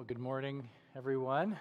Well, 0.00 0.06
good 0.06 0.18
morning, 0.18 0.66
everyone. 0.96 1.58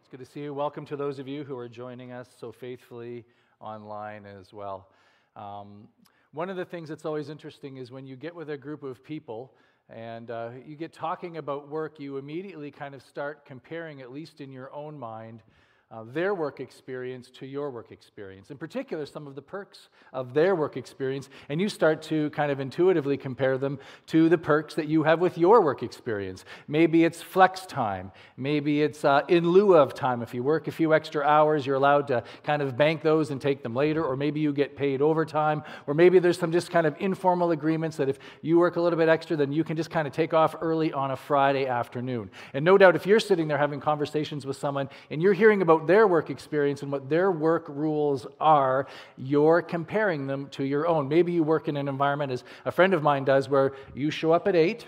It's 0.00 0.08
good 0.10 0.18
to 0.18 0.26
see 0.26 0.40
you. 0.40 0.52
Welcome 0.52 0.84
to 0.86 0.96
those 0.96 1.20
of 1.20 1.28
you 1.28 1.44
who 1.44 1.56
are 1.56 1.68
joining 1.68 2.10
us 2.10 2.26
so 2.40 2.50
faithfully 2.50 3.24
online 3.60 4.26
as 4.26 4.52
well. 4.52 4.88
Um, 5.36 5.86
one 6.32 6.50
of 6.50 6.56
the 6.56 6.64
things 6.64 6.88
that's 6.88 7.04
always 7.04 7.28
interesting 7.28 7.76
is 7.76 7.92
when 7.92 8.04
you 8.04 8.16
get 8.16 8.34
with 8.34 8.50
a 8.50 8.56
group 8.56 8.82
of 8.82 9.04
people 9.04 9.52
and 9.88 10.28
uh, 10.32 10.50
you 10.66 10.74
get 10.74 10.92
talking 10.92 11.36
about 11.36 11.68
work, 11.68 12.00
you 12.00 12.16
immediately 12.16 12.72
kind 12.72 12.96
of 12.96 13.02
start 13.02 13.44
comparing, 13.44 14.00
at 14.00 14.10
least 14.10 14.40
in 14.40 14.50
your 14.50 14.74
own 14.74 14.98
mind, 14.98 15.44
uh, 15.90 16.02
their 16.02 16.34
work 16.34 16.58
experience 16.58 17.30
to 17.30 17.46
your 17.46 17.70
work 17.70 17.92
experience. 17.92 18.50
In 18.50 18.58
particular, 18.58 19.06
some 19.06 19.28
of 19.28 19.36
the 19.36 19.42
perks 19.42 19.88
of 20.12 20.34
their 20.34 20.56
work 20.56 20.76
experience, 20.76 21.28
and 21.48 21.60
you 21.60 21.68
start 21.68 22.02
to 22.02 22.28
kind 22.30 22.50
of 22.50 22.58
intuitively 22.58 23.16
compare 23.16 23.56
them 23.56 23.78
to 24.06 24.28
the 24.28 24.36
perks 24.36 24.74
that 24.74 24.88
you 24.88 25.04
have 25.04 25.20
with 25.20 25.38
your 25.38 25.60
work 25.60 25.84
experience. 25.84 26.44
Maybe 26.66 27.04
it's 27.04 27.22
flex 27.22 27.66
time, 27.66 28.10
maybe 28.36 28.82
it's 28.82 29.04
uh, 29.04 29.22
in 29.28 29.48
lieu 29.48 29.76
of 29.76 29.94
time. 29.94 30.22
If 30.22 30.34
you 30.34 30.42
work 30.42 30.66
a 30.66 30.72
few 30.72 30.92
extra 30.92 31.24
hours, 31.24 31.64
you're 31.64 31.76
allowed 31.76 32.08
to 32.08 32.24
kind 32.42 32.62
of 32.62 32.76
bank 32.76 33.02
those 33.02 33.30
and 33.30 33.40
take 33.40 33.62
them 33.62 33.74
later, 33.74 34.04
or 34.04 34.16
maybe 34.16 34.40
you 34.40 34.52
get 34.52 34.74
paid 34.76 35.00
overtime, 35.00 35.62
or 35.86 35.94
maybe 35.94 36.18
there's 36.18 36.38
some 36.38 36.50
just 36.50 36.70
kind 36.70 36.88
of 36.88 36.96
informal 36.98 37.52
agreements 37.52 37.96
that 37.98 38.08
if 38.08 38.18
you 38.42 38.58
work 38.58 38.74
a 38.74 38.80
little 38.80 38.98
bit 38.98 39.08
extra, 39.08 39.36
then 39.36 39.52
you 39.52 39.62
can 39.62 39.76
just 39.76 39.90
kind 39.90 40.08
of 40.08 40.12
take 40.12 40.34
off 40.34 40.56
early 40.60 40.92
on 40.92 41.12
a 41.12 41.16
Friday 41.16 41.66
afternoon. 41.66 42.28
And 42.54 42.64
no 42.64 42.76
doubt, 42.76 42.96
if 42.96 43.06
you're 43.06 43.20
sitting 43.20 43.46
there 43.46 43.58
having 43.58 43.78
conversations 43.78 44.44
with 44.44 44.56
someone 44.56 44.88
and 45.10 45.22
you're 45.22 45.32
hearing 45.32 45.62
about 45.62 45.75
their 45.84 46.06
work 46.06 46.30
experience 46.30 46.82
and 46.82 46.92
what 46.92 47.08
their 47.08 47.30
work 47.30 47.66
rules 47.68 48.26
are, 48.40 48.86
you're 49.16 49.62
comparing 49.62 50.26
them 50.26 50.48
to 50.50 50.64
your 50.64 50.86
own. 50.86 51.08
Maybe 51.08 51.32
you 51.32 51.42
work 51.42 51.68
in 51.68 51.76
an 51.76 51.88
environment, 51.88 52.32
as 52.32 52.44
a 52.64 52.72
friend 52.72 52.94
of 52.94 53.02
mine 53.02 53.24
does, 53.24 53.48
where 53.48 53.72
you 53.94 54.10
show 54.10 54.32
up 54.32 54.46
at 54.48 54.54
8, 54.54 54.86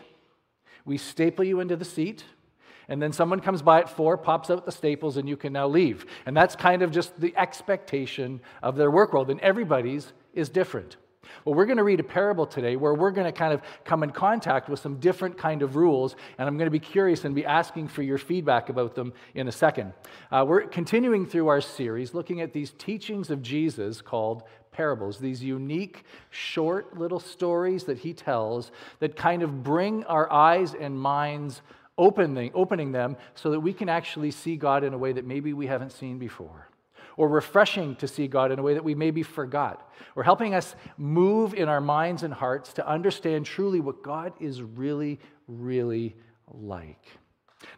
we 0.84 0.96
staple 0.96 1.44
you 1.44 1.60
into 1.60 1.76
the 1.76 1.84
seat, 1.84 2.24
and 2.88 3.02
then 3.02 3.12
someone 3.12 3.40
comes 3.40 3.60
by 3.60 3.80
at 3.80 3.90
4, 3.90 4.16
pops 4.16 4.48
out 4.48 4.64
the 4.64 4.72
staples, 4.72 5.18
and 5.18 5.28
you 5.28 5.36
can 5.36 5.52
now 5.52 5.66
leave. 5.66 6.06
And 6.24 6.34
that's 6.36 6.56
kind 6.56 6.80
of 6.82 6.90
just 6.90 7.20
the 7.20 7.36
expectation 7.36 8.40
of 8.62 8.76
their 8.76 8.90
work 8.90 9.12
world, 9.12 9.28
and 9.28 9.40
everybody's 9.40 10.12
is 10.32 10.48
different. 10.48 10.96
Well, 11.44 11.54
we're 11.54 11.66
going 11.66 11.78
to 11.78 11.84
read 11.84 12.00
a 12.00 12.04
parable 12.04 12.46
today 12.46 12.76
where 12.76 12.94
we're 12.94 13.10
going 13.10 13.26
to 13.26 13.32
kind 13.32 13.52
of 13.52 13.62
come 13.84 14.02
in 14.02 14.10
contact 14.10 14.68
with 14.68 14.80
some 14.80 14.98
different 14.98 15.38
kind 15.38 15.62
of 15.62 15.76
rules, 15.76 16.16
and 16.38 16.48
I'm 16.48 16.56
going 16.56 16.66
to 16.66 16.70
be 16.70 16.78
curious 16.78 17.24
and 17.24 17.34
be 17.34 17.44
asking 17.44 17.88
for 17.88 18.02
your 18.02 18.18
feedback 18.18 18.68
about 18.68 18.94
them 18.94 19.12
in 19.34 19.48
a 19.48 19.52
second. 19.52 19.92
Uh, 20.30 20.44
we're 20.46 20.62
continuing 20.66 21.26
through 21.26 21.48
our 21.48 21.60
series 21.60 22.14
looking 22.14 22.40
at 22.40 22.52
these 22.52 22.72
teachings 22.78 23.30
of 23.30 23.42
Jesus 23.42 24.00
called 24.00 24.42
parables, 24.72 25.18
these 25.18 25.42
unique, 25.42 26.04
short 26.30 26.96
little 26.96 27.18
stories 27.18 27.84
that 27.84 27.98
he 27.98 28.12
tells 28.12 28.70
that 29.00 29.16
kind 29.16 29.42
of 29.42 29.62
bring 29.62 30.04
our 30.04 30.32
eyes 30.32 30.74
and 30.74 30.98
minds 30.98 31.62
opening, 31.98 32.50
opening 32.54 32.92
them 32.92 33.16
so 33.34 33.50
that 33.50 33.60
we 33.60 33.72
can 33.72 33.88
actually 33.88 34.30
see 34.30 34.56
God 34.56 34.84
in 34.84 34.94
a 34.94 34.98
way 34.98 35.12
that 35.12 35.26
maybe 35.26 35.52
we 35.52 35.66
haven't 35.66 35.90
seen 35.90 36.18
before 36.18 36.68
or 37.18 37.28
refreshing 37.28 37.96
to 37.96 38.06
see 38.06 38.28
God 38.28 38.52
in 38.52 38.60
a 38.60 38.62
way 38.62 38.74
that 38.74 38.84
we 38.84 38.94
maybe 38.94 39.24
forgot, 39.24 39.90
or 40.14 40.22
helping 40.22 40.54
us 40.54 40.76
move 40.96 41.52
in 41.52 41.68
our 41.68 41.80
minds 41.80 42.22
and 42.22 42.32
hearts 42.32 42.72
to 42.74 42.88
understand 42.88 43.44
truly 43.44 43.80
what 43.80 44.04
God 44.04 44.32
is 44.40 44.62
really, 44.62 45.18
really 45.48 46.16
like. 46.46 47.04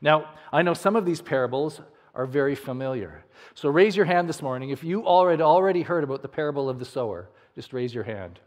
Now, 0.02 0.28
I 0.52 0.60
know 0.60 0.74
some 0.74 0.94
of 0.94 1.06
these 1.06 1.22
parables 1.22 1.80
are 2.14 2.26
very 2.26 2.54
familiar. 2.54 3.24
So 3.54 3.70
raise 3.70 3.96
your 3.96 4.04
hand 4.04 4.28
this 4.28 4.42
morning 4.42 4.70
if 4.70 4.84
you 4.84 5.06
already 5.06 5.42
already 5.42 5.82
heard 5.82 6.04
about 6.04 6.20
the 6.20 6.28
parable 6.28 6.68
of 6.68 6.78
the 6.78 6.84
sower. 6.84 7.30
Just 7.54 7.72
raise 7.72 7.94
your 7.94 8.04
hand. 8.04 8.38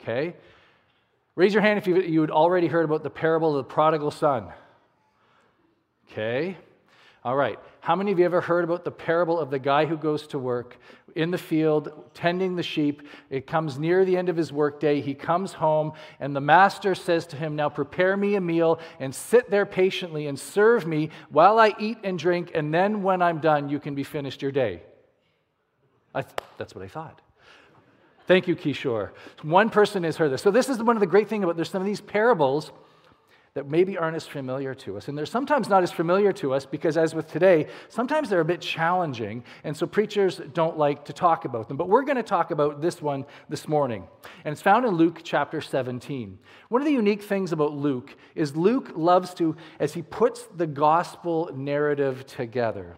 Okay? 0.00 0.34
Raise 1.36 1.54
your 1.54 1.62
hand 1.62 1.78
if 1.78 1.86
you, 1.86 2.02
you 2.02 2.20
had 2.22 2.30
already 2.30 2.66
heard 2.66 2.84
about 2.84 3.04
the 3.04 3.10
parable 3.10 3.56
of 3.56 3.68
the 3.68 3.72
prodigal 3.72 4.10
son. 4.10 4.48
Okay? 6.10 6.56
All 7.24 7.36
right. 7.36 7.58
How 7.80 7.96
many 7.96 8.12
of 8.12 8.18
you 8.18 8.26
ever 8.26 8.42
heard 8.42 8.64
about 8.64 8.84
the 8.84 8.90
parable 8.90 9.38
of 9.38 9.50
the 9.50 9.58
guy 9.58 9.86
who 9.86 9.96
goes 9.96 10.26
to 10.28 10.38
work 10.38 10.76
in 11.14 11.30
the 11.30 11.38
field 11.38 12.10
tending 12.12 12.54
the 12.54 12.62
sheep? 12.62 13.02
It 13.30 13.46
comes 13.46 13.78
near 13.78 14.04
the 14.04 14.18
end 14.18 14.28
of 14.28 14.36
his 14.36 14.52
workday. 14.52 15.00
He 15.00 15.14
comes 15.14 15.54
home, 15.54 15.92
and 16.20 16.36
the 16.36 16.42
master 16.42 16.94
says 16.94 17.26
to 17.28 17.36
him, 17.36 17.56
Now 17.56 17.70
prepare 17.70 18.14
me 18.14 18.34
a 18.34 18.42
meal 18.42 18.78
and 19.00 19.14
sit 19.14 19.50
there 19.50 19.64
patiently 19.64 20.26
and 20.26 20.38
serve 20.38 20.86
me 20.86 21.08
while 21.30 21.58
I 21.58 21.74
eat 21.78 21.96
and 22.04 22.18
drink, 22.18 22.50
and 22.54 22.74
then 22.74 23.02
when 23.02 23.22
I'm 23.22 23.38
done, 23.38 23.70
you 23.70 23.80
can 23.80 23.94
be 23.94 24.04
finished 24.04 24.42
your 24.42 24.52
day. 24.52 24.82
Th- 26.14 26.26
that's 26.58 26.74
what 26.74 26.84
I 26.84 26.88
thought. 26.88 27.22
Thank 28.26 28.48
you, 28.48 28.56
Kishore. 28.56 29.10
One 29.42 29.70
person 29.70 30.04
has 30.04 30.18
heard 30.18 30.30
this. 30.30 30.42
So, 30.42 30.50
this 30.50 30.68
is 30.68 30.82
one 30.82 30.96
of 30.96 31.00
the 31.00 31.06
great 31.06 31.28
things 31.28 31.42
about 31.42 31.56
there's 31.56 31.70
some 31.70 31.82
of 31.82 31.86
these 31.86 32.00
parables 32.02 32.70
that 33.54 33.70
maybe 33.70 33.96
aren't 33.96 34.16
as 34.16 34.26
familiar 34.26 34.74
to 34.74 34.96
us. 34.96 35.06
And 35.06 35.16
they're 35.16 35.24
sometimes 35.24 35.68
not 35.68 35.84
as 35.84 35.92
familiar 35.92 36.32
to 36.34 36.52
us 36.52 36.66
because, 36.66 36.96
as 36.96 37.14
with 37.14 37.30
today, 37.30 37.68
sometimes 37.88 38.28
they're 38.28 38.40
a 38.40 38.44
bit 38.44 38.60
challenging, 38.60 39.44
and 39.62 39.76
so 39.76 39.86
preachers 39.86 40.40
don't 40.52 40.76
like 40.76 41.04
to 41.04 41.12
talk 41.12 41.44
about 41.44 41.68
them. 41.68 41.76
But 41.76 41.88
we're 41.88 42.02
going 42.02 42.16
to 42.16 42.24
talk 42.24 42.50
about 42.50 42.82
this 42.82 43.00
one 43.00 43.24
this 43.48 43.68
morning, 43.68 44.08
and 44.44 44.52
it's 44.52 44.60
found 44.60 44.84
in 44.84 44.94
Luke 44.94 45.20
chapter 45.22 45.60
17. 45.60 46.36
One 46.68 46.82
of 46.82 46.86
the 46.86 46.92
unique 46.92 47.22
things 47.22 47.52
about 47.52 47.72
Luke 47.72 48.16
is 48.34 48.56
Luke 48.56 48.90
loves 48.96 49.32
to, 49.34 49.54
as 49.78 49.94
he 49.94 50.02
puts 50.02 50.48
the 50.56 50.66
gospel 50.66 51.48
narrative 51.54 52.26
together, 52.26 52.96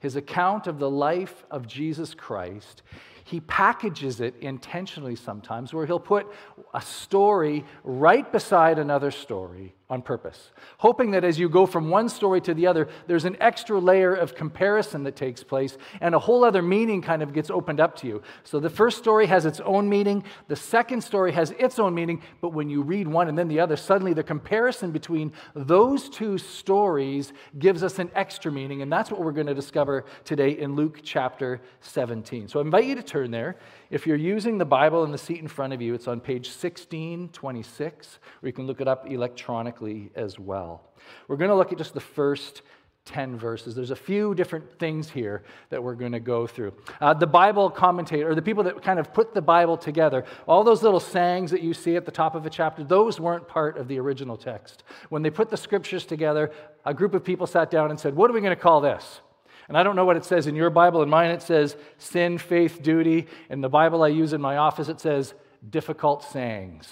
his 0.00 0.16
account 0.16 0.66
of 0.66 0.80
the 0.80 0.90
life 0.90 1.44
of 1.48 1.68
Jesus 1.68 2.12
Christ, 2.12 2.82
he 3.22 3.38
packages 3.38 4.20
it 4.20 4.34
intentionally 4.40 5.14
sometimes 5.14 5.72
where 5.72 5.86
he'll 5.86 6.00
put 6.00 6.26
a 6.74 6.80
story 6.80 7.64
right 7.84 8.30
beside 8.32 8.80
another 8.80 9.12
story 9.12 9.75
on 9.88 10.02
purpose, 10.02 10.50
hoping 10.78 11.12
that 11.12 11.22
as 11.22 11.38
you 11.38 11.48
go 11.48 11.64
from 11.64 11.88
one 11.90 12.08
story 12.08 12.40
to 12.40 12.52
the 12.52 12.66
other, 12.66 12.88
there's 13.06 13.24
an 13.24 13.36
extra 13.40 13.78
layer 13.78 14.12
of 14.12 14.34
comparison 14.34 15.04
that 15.04 15.14
takes 15.14 15.44
place 15.44 15.78
and 16.00 16.12
a 16.12 16.18
whole 16.18 16.44
other 16.44 16.60
meaning 16.60 17.00
kind 17.00 17.22
of 17.22 17.32
gets 17.32 17.50
opened 17.50 17.78
up 17.78 17.94
to 17.94 18.08
you. 18.08 18.20
So 18.42 18.58
the 18.58 18.68
first 18.68 18.98
story 18.98 19.26
has 19.26 19.46
its 19.46 19.60
own 19.60 19.88
meaning, 19.88 20.24
the 20.48 20.56
second 20.56 21.02
story 21.02 21.30
has 21.32 21.52
its 21.52 21.78
own 21.78 21.94
meaning, 21.94 22.20
but 22.40 22.48
when 22.48 22.68
you 22.68 22.82
read 22.82 23.06
one 23.06 23.28
and 23.28 23.38
then 23.38 23.46
the 23.46 23.60
other, 23.60 23.76
suddenly 23.76 24.12
the 24.12 24.24
comparison 24.24 24.90
between 24.90 25.32
those 25.54 26.08
two 26.08 26.36
stories 26.36 27.32
gives 27.60 27.84
us 27.84 28.00
an 28.00 28.10
extra 28.16 28.50
meaning, 28.50 28.82
and 28.82 28.92
that's 28.92 29.12
what 29.12 29.20
we're 29.20 29.30
going 29.30 29.46
to 29.46 29.54
discover 29.54 30.04
today 30.24 30.50
in 30.50 30.74
Luke 30.74 30.98
chapter 31.04 31.60
17. 31.82 32.48
So 32.48 32.58
I 32.58 32.62
invite 32.62 32.86
you 32.86 32.96
to 32.96 33.04
turn 33.04 33.30
there. 33.30 33.56
If 33.90 34.04
you're 34.04 34.16
using 34.16 34.58
the 34.58 34.64
Bible 34.64 35.04
in 35.04 35.12
the 35.12 35.18
seat 35.18 35.38
in 35.38 35.46
front 35.46 35.72
of 35.72 35.80
you, 35.80 35.94
it's 35.94 36.08
on 36.08 36.18
page 36.18 36.48
1626, 36.48 38.18
or 38.42 38.46
you 38.48 38.52
can 38.52 38.66
look 38.66 38.80
it 38.80 38.88
up 38.88 39.08
electronically 39.08 39.75
as 40.14 40.38
well. 40.38 40.82
We're 41.28 41.36
going 41.36 41.50
to 41.50 41.56
look 41.56 41.72
at 41.72 41.78
just 41.78 41.94
the 41.94 42.00
first 42.00 42.62
10 43.06 43.38
verses. 43.38 43.74
There's 43.74 43.92
a 43.92 43.96
few 43.96 44.34
different 44.34 44.78
things 44.78 45.08
here 45.08 45.44
that 45.70 45.82
we're 45.82 45.94
going 45.94 46.12
to 46.12 46.20
go 46.20 46.46
through. 46.46 46.74
Uh, 47.00 47.14
the 47.14 47.26
Bible 47.26 47.70
commentator, 47.70 48.30
or 48.30 48.34
the 48.34 48.42
people 48.42 48.64
that 48.64 48.82
kind 48.82 48.98
of 48.98 49.14
put 49.14 49.32
the 49.32 49.40
Bible 49.40 49.76
together, 49.76 50.24
all 50.46 50.64
those 50.64 50.82
little 50.82 51.00
sayings 51.00 51.52
that 51.52 51.62
you 51.62 51.72
see 51.72 51.96
at 51.96 52.04
the 52.04 52.10
top 52.10 52.34
of 52.34 52.44
a 52.44 52.50
chapter, 52.50 52.82
those 52.82 53.20
weren't 53.20 53.46
part 53.46 53.78
of 53.78 53.88
the 53.88 53.98
original 53.98 54.36
text. 54.36 54.82
When 55.08 55.22
they 55.22 55.30
put 55.30 55.50
the 55.50 55.56
scriptures 55.56 56.04
together, 56.04 56.50
a 56.84 56.92
group 56.92 57.14
of 57.14 57.24
people 57.24 57.46
sat 57.46 57.70
down 57.70 57.90
and 57.90 57.98
said, 57.98 58.14
What 58.14 58.30
are 58.30 58.34
we 58.34 58.40
going 58.40 58.54
to 58.56 58.60
call 58.60 58.80
this? 58.80 59.20
And 59.68 59.76
I 59.76 59.82
don't 59.82 59.96
know 59.96 60.04
what 60.04 60.16
it 60.16 60.24
says 60.24 60.46
in 60.46 60.54
your 60.54 60.70
Bible. 60.70 61.02
In 61.02 61.08
mine, 61.08 61.30
it 61.30 61.42
says 61.42 61.76
sin, 61.98 62.38
faith, 62.38 62.82
duty. 62.82 63.26
In 63.50 63.60
the 63.60 63.68
Bible 63.68 64.02
I 64.02 64.08
use 64.08 64.32
in 64.32 64.40
my 64.40 64.58
office, 64.58 64.88
it 64.88 65.00
says 65.00 65.34
difficult 65.68 66.22
sayings. 66.24 66.88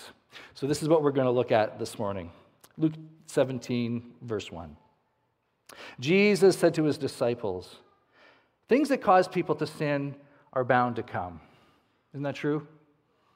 So 0.55 0.67
this 0.67 0.83
is 0.83 0.89
what 0.89 1.03
we're 1.03 1.13
going 1.13 1.27
to 1.27 1.33
look 1.33 1.53
at 1.53 1.79
this 1.79 1.99
morning. 1.99 2.31
Luke 2.77 2.95
17, 3.27 4.15
verse 4.23 4.51
1. 4.51 4.77
Jesus 6.01 6.57
said 6.57 6.75
to 6.75 6.85
his 6.85 6.99
disciples, 6.99 7.77
Things 8.69 8.89
that 8.89 9.03
cause 9.03 9.29
people 9.29 9.55
to 9.57 9.67
sin 9.67 10.15
are 10.53 10.65
bound 10.65 10.97
to 10.97 11.03
come. 11.03 11.41
Isn't 12.13 12.23
that 12.23 12.35
true? 12.35 12.67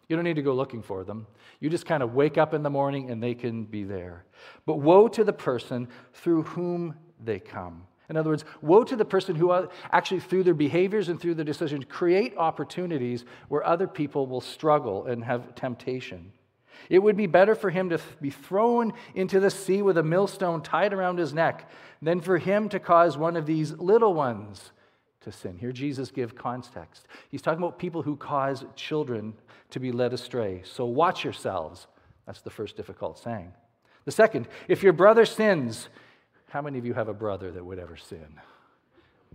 You 0.08 0.16
don't 0.16 0.24
need 0.24 0.36
to 0.36 0.42
go 0.42 0.54
looking 0.54 0.82
for 0.82 1.04
them. 1.04 1.26
You 1.60 1.68
just 1.68 1.84
kind 1.84 2.02
of 2.02 2.14
wake 2.14 2.38
up 2.38 2.54
in 2.54 2.62
the 2.62 2.70
morning 2.70 3.10
and 3.10 3.22
they 3.22 3.34
can 3.34 3.64
be 3.64 3.84
there. 3.84 4.24
But 4.64 4.76
woe 4.76 5.08
to 5.08 5.24
the 5.24 5.32
person 5.32 5.88
through 6.14 6.44
whom 6.44 6.94
they 7.22 7.38
come. 7.38 7.86
In 8.08 8.16
other 8.16 8.30
words, 8.30 8.46
woe 8.62 8.84
to 8.84 8.96
the 8.96 9.04
person 9.04 9.36
who 9.36 9.68
actually, 9.92 10.20
through 10.20 10.44
their 10.44 10.54
behaviors 10.54 11.10
and 11.10 11.20
through 11.20 11.34
their 11.34 11.44
decisions, 11.44 11.84
create 11.86 12.34
opportunities 12.38 13.26
where 13.48 13.66
other 13.66 13.86
people 13.86 14.26
will 14.26 14.40
struggle 14.40 15.04
and 15.04 15.22
have 15.24 15.54
temptation. 15.54 16.32
It 16.88 17.00
would 17.00 17.16
be 17.16 17.26
better 17.26 17.54
for 17.54 17.70
him 17.70 17.90
to 17.90 18.00
be 18.20 18.30
thrown 18.30 18.92
into 19.14 19.40
the 19.40 19.50
sea 19.50 19.82
with 19.82 19.98
a 19.98 20.02
millstone 20.02 20.62
tied 20.62 20.92
around 20.92 21.18
his 21.18 21.34
neck 21.34 21.70
than 22.00 22.20
for 22.20 22.38
him 22.38 22.68
to 22.70 22.78
cause 22.78 23.16
one 23.16 23.36
of 23.36 23.46
these 23.46 23.72
little 23.72 24.14
ones 24.14 24.72
to 25.22 25.32
sin. 25.32 25.56
Here, 25.58 25.72
Jesus 25.72 26.10
gives 26.10 26.32
context. 26.32 27.06
He's 27.28 27.42
talking 27.42 27.62
about 27.62 27.78
people 27.78 28.02
who 28.02 28.16
cause 28.16 28.64
children 28.76 29.34
to 29.70 29.80
be 29.80 29.92
led 29.92 30.12
astray. 30.12 30.62
So 30.64 30.84
watch 30.86 31.24
yourselves. 31.24 31.86
That's 32.26 32.40
the 32.40 32.50
first 32.50 32.76
difficult 32.76 33.18
saying. 33.18 33.52
The 34.04 34.12
second, 34.12 34.48
if 34.68 34.82
your 34.82 34.92
brother 34.92 35.26
sins, 35.26 35.88
how 36.48 36.62
many 36.62 36.78
of 36.78 36.86
you 36.86 36.94
have 36.94 37.08
a 37.08 37.14
brother 37.14 37.50
that 37.52 37.64
would 37.64 37.78
ever 37.78 37.96
sin? 37.96 38.40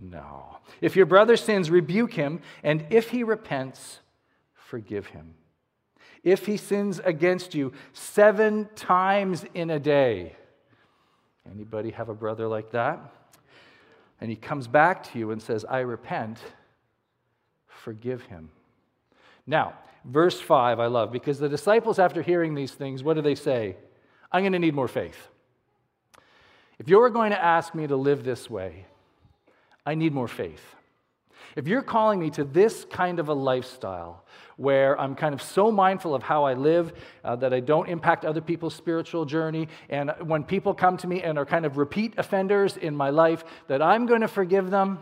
No. 0.00 0.58
If 0.80 0.96
your 0.96 1.06
brother 1.06 1.36
sins, 1.36 1.70
rebuke 1.70 2.12
him, 2.14 2.40
and 2.62 2.84
if 2.90 3.10
he 3.10 3.22
repents, 3.22 4.00
forgive 4.54 5.06
him. 5.06 5.34
If 6.24 6.46
he 6.46 6.56
sins 6.56 7.00
against 7.04 7.54
you 7.54 7.72
seven 7.92 8.68
times 8.74 9.44
in 9.54 9.70
a 9.70 9.78
day, 9.78 10.34
Anybody 11.50 11.90
have 11.90 12.08
a 12.08 12.14
brother 12.14 12.48
like 12.48 12.70
that? 12.70 12.98
And 14.20 14.30
he 14.30 14.36
comes 14.36 14.66
back 14.66 15.12
to 15.12 15.18
you 15.18 15.30
and 15.30 15.42
says, 15.42 15.64
I 15.64 15.80
repent, 15.80 16.38
forgive 17.66 18.22
him. 18.22 18.50
Now, 19.46 19.74
verse 20.04 20.40
5 20.40 20.80
I 20.80 20.86
love 20.86 21.12
because 21.12 21.38
the 21.38 21.48
disciples, 21.48 21.98
after 21.98 22.22
hearing 22.22 22.54
these 22.54 22.72
things, 22.72 23.02
what 23.02 23.14
do 23.14 23.22
they 23.22 23.34
say? 23.34 23.76
I'm 24.32 24.42
going 24.42 24.52
to 24.52 24.58
need 24.58 24.74
more 24.74 24.88
faith. 24.88 25.28
If 26.78 26.88
you're 26.88 27.10
going 27.10 27.30
to 27.30 27.42
ask 27.42 27.74
me 27.74 27.86
to 27.86 27.96
live 27.96 28.24
this 28.24 28.48
way, 28.48 28.86
I 29.84 29.94
need 29.94 30.12
more 30.14 30.28
faith. 30.28 30.74
If 31.56 31.68
you're 31.68 31.82
calling 31.82 32.18
me 32.18 32.30
to 32.30 32.44
this 32.44 32.84
kind 32.90 33.18
of 33.18 33.28
a 33.28 33.34
lifestyle 33.34 34.24
where 34.56 34.98
I'm 35.00 35.14
kind 35.14 35.34
of 35.34 35.42
so 35.42 35.70
mindful 35.70 36.14
of 36.14 36.22
how 36.22 36.44
I 36.44 36.54
live 36.54 36.92
uh, 37.24 37.36
that 37.36 37.52
I 37.52 37.60
don't 37.60 37.88
impact 37.88 38.24
other 38.24 38.40
people's 38.40 38.74
spiritual 38.74 39.24
journey, 39.24 39.68
and 39.88 40.12
when 40.20 40.44
people 40.44 40.74
come 40.74 40.96
to 40.98 41.06
me 41.06 41.22
and 41.22 41.38
are 41.38 41.46
kind 41.46 41.64
of 41.64 41.76
repeat 41.76 42.14
offenders 42.18 42.76
in 42.76 42.96
my 42.96 43.10
life, 43.10 43.44
that 43.68 43.82
I'm 43.82 44.06
going 44.06 44.20
to 44.20 44.28
forgive 44.28 44.70
them, 44.70 44.98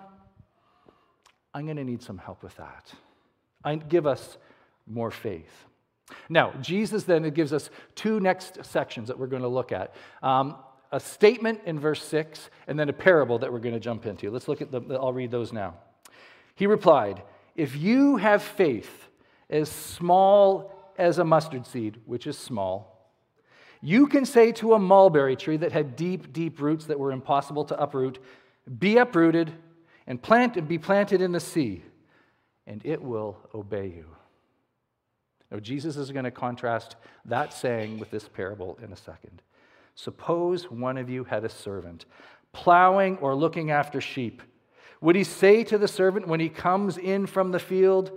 I'm 1.55 1.65
going 1.65 1.77
to 1.77 1.85
need 1.85 2.03
some 2.03 2.19
help 2.19 2.43
with 2.43 2.57
that. 2.57 2.93
I 3.65 3.77
give 3.77 4.07
us 4.07 4.39
more 4.87 5.11
faith. 5.11 5.67
Now, 6.29 6.53
Jesus 6.61 7.05
then 7.05 7.29
gives 7.31 7.53
us 7.53 7.71
two 7.95 8.21
next 8.21 8.65
sections 8.65 9.09
that 9.09 9.19
we're 9.19 9.27
going 9.27 9.43
to 9.43 9.49
look 9.49 9.73
at. 9.73 9.95
Um, 10.23 10.57
a 10.91 11.01
statement 11.01 11.61
in 11.65 11.81
verse 11.81 12.03
6, 12.05 12.51
and 12.67 12.79
then 12.79 12.89
a 12.91 12.93
parable 12.93 13.39
that 13.39 13.51
we're 13.51 13.61
going 13.61 13.75
to 13.75 13.81
jump 13.81 14.05
into. 14.05 14.31
Let's 14.31 14.47
look 14.47 14.61
at 14.61 14.71
the, 14.71 14.83
I'll 14.91 15.13
read 15.13 15.31
those 15.31 15.53
now. 15.53 15.75
He 16.55 16.67
replied, 16.67 17.23
If 17.57 17.77
you 17.77 18.17
have 18.17 18.43
faith 18.43 19.09
as 19.51 19.69
small 19.69 20.73
as 20.99 21.19
a 21.19 21.25
mustard 21.25 21.67
seed, 21.67 22.01
which 22.07 22.27
is 22.27 22.39
small, 22.39 23.11
you 23.81 24.07
can 24.07 24.25
say 24.25 24.53
to 24.53 24.75
a 24.75 24.79
mulberry 24.79 25.37
tree 25.37 25.57
that 25.57 25.73
had 25.73 25.97
deep, 25.97 26.33
deep 26.33 26.61
roots 26.61 26.87
that 26.87 26.99
were 26.99 27.13
impossible 27.13 27.65
to 27.67 27.81
uproot, 27.81 28.19
Be 28.79 28.97
uprooted 28.99 29.53
and 30.07 30.23
plant 30.23 30.57
and 30.57 30.69
be 30.69 30.79
planted 30.79 31.21
in 31.21 31.33
the 31.33 31.41
sea, 31.41 31.83
and 32.67 32.81
it 32.85 33.03
will 33.03 33.37
obey 33.55 33.87
you. 33.87 34.07
Now, 35.51 35.59
Jesus 35.59 35.97
is 35.97 36.11
going 36.11 36.25
to 36.25 36.31
contrast 36.31 36.97
that 37.27 37.53
saying 37.53 37.99
with 37.99 38.11
this 38.11 38.27
parable 38.29 38.79
in 38.83 38.93
a 38.93 38.97
second. 38.97 39.43
Suppose 39.95 40.71
one 40.71 40.97
of 40.97 41.11
you 41.11 41.25
had 41.25 41.45
a 41.45 41.49
servant 41.49 42.07
plowing 42.53 43.19
or 43.19 43.35
looking 43.35 43.71
after 43.71 44.01
sheep. 44.01 44.43
Would 45.03 45.17
he 45.17 45.25
say 45.25 45.65
to 45.65 45.77
the 45.77 45.89
servant 45.89 46.29
when 46.29 46.41
he 46.41 46.49
comes 46.49 46.97
in 46.97 47.27
from 47.27 47.51
the 47.51 47.59
field, 47.59 48.13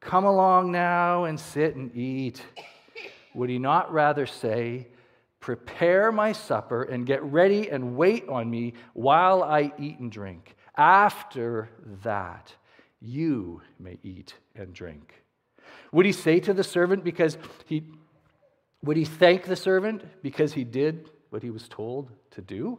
Come 0.00 0.24
along 0.24 0.70
now 0.70 1.24
and 1.24 1.38
sit 1.38 1.74
and 1.74 1.94
eat? 1.96 2.42
Would 3.34 3.50
he 3.50 3.58
not 3.58 3.92
rather 3.92 4.26
say, 4.26 4.88
Prepare 5.40 6.12
my 6.12 6.32
supper 6.32 6.82
and 6.82 7.06
get 7.06 7.22
ready 7.22 7.70
and 7.70 7.96
wait 7.96 8.28
on 8.28 8.50
me 8.50 8.74
while 8.92 9.42
I 9.42 9.72
eat 9.78 9.98
and 9.98 10.12
drink? 10.12 10.56
After 10.76 11.70
that, 12.02 12.54
you 13.00 13.62
may 13.78 13.98
eat 14.02 14.34
and 14.54 14.74
drink. 14.74 15.22
Would 15.92 16.04
he 16.04 16.12
say 16.12 16.38
to 16.40 16.52
the 16.52 16.64
servant 16.64 17.02
because 17.02 17.38
he 17.64 17.84
would 18.82 18.96
he 18.96 19.04
thank 19.04 19.44
the 19.44 19.56
servant 19.56 20.02
because 20.22 20.52
he 20.52 20.64
did 20.64 21.10
what 21.30 21.42
he 21.42 21.50
was 21.50 21.68
told 21.68 22.10
to 22.32 22.42
do? 22.42 22.78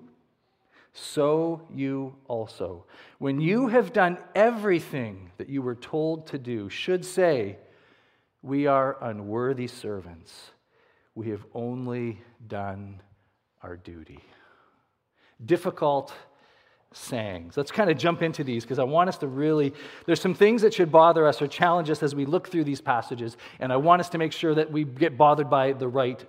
So 0.94 1.62
you 1.74 2.16
also, 2.28 2.86
when 3.18 3.40
you 3.40 3.68
have 3.68 3.94
done 3.94 4.18
everything 4.36 5.32
that 5.38 5.48
you 5.50 5.62
were 5.62 5.76
told 5.76 6.28
to 6.28 6.38
do, 6.38 6.70
should 6.70 7.06
say, 7.06 7.58
We 8.42 8.68
are 8.68 8.98
unworthy 9.02 9.68
servants. 9.68 10.52
We 11.16 11.30
have 11.30 11.46
only 11.54 12.22
done 12.48 13.02
our 13.62 13.78
duty. 13.78 14.20
Difficult 15.46 16.14
sayings. 16.94 17.56
Let's 17.56 17.72
kind 17.72 17.90
of 17.90 17.98
jump 17.98 18.22
into 18.22 18.44
these 18.44 18.64
because 18.64 18.80
I 18.80 18.84
want 18.84 19.10
us 19.10 19.18
to 19.20 19.28
really, 19.28 19.74
there's 20.06 20.22
some 20.22 20.34
things 20.34 20.62
that 20.62 20.74
should 20.74 20.92
bother 20.92 21.26
us 21.26 21.42
or 21.42 21.48
challenge 21.48 21.90
us 21.90 22.04
as 22.04 22.14
we 22.14 22.26
look 22.26 22.50
through 22.50 22.66
these 22.66 22.82
passages, 22.82 23.38
and 23.60 23.72
I 23.72 23.78
want 23.78 24.02
us 24.02 24.10
to 24.10 24.18
make 24.18 24.34
sure 24.34 24.54
that 24.56 24.72
we 24.72 24.84
get 24.84 25.18
bothered 25.18 25.50
by 25.50 25.72
the 25.74 25.88
right 25.88 26.24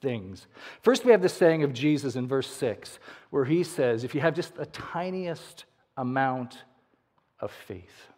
things. 0.00 0.46
First, 0.82 1.04
we 1.04 1.12
have 1.12 1.22
the 1.22 1.28
saying 1.28 1.62
of 1.62 1.72
Jesus 1.72 2.16
in 2.16 2.26
verse 2.26 2.48
6, 2.48 2.98
where 3.30 3.44
he 3.44 3.62
says, 3.64 4.04
If 4.04 4.14
you 4.14 4.20
have 4.20 4.34
just 4.34 4.54
the 4.54 4.66
tiniest 4.66 5.64
amount 5.96 6.64
of 7.40 7.50
faith, 7.50 8.08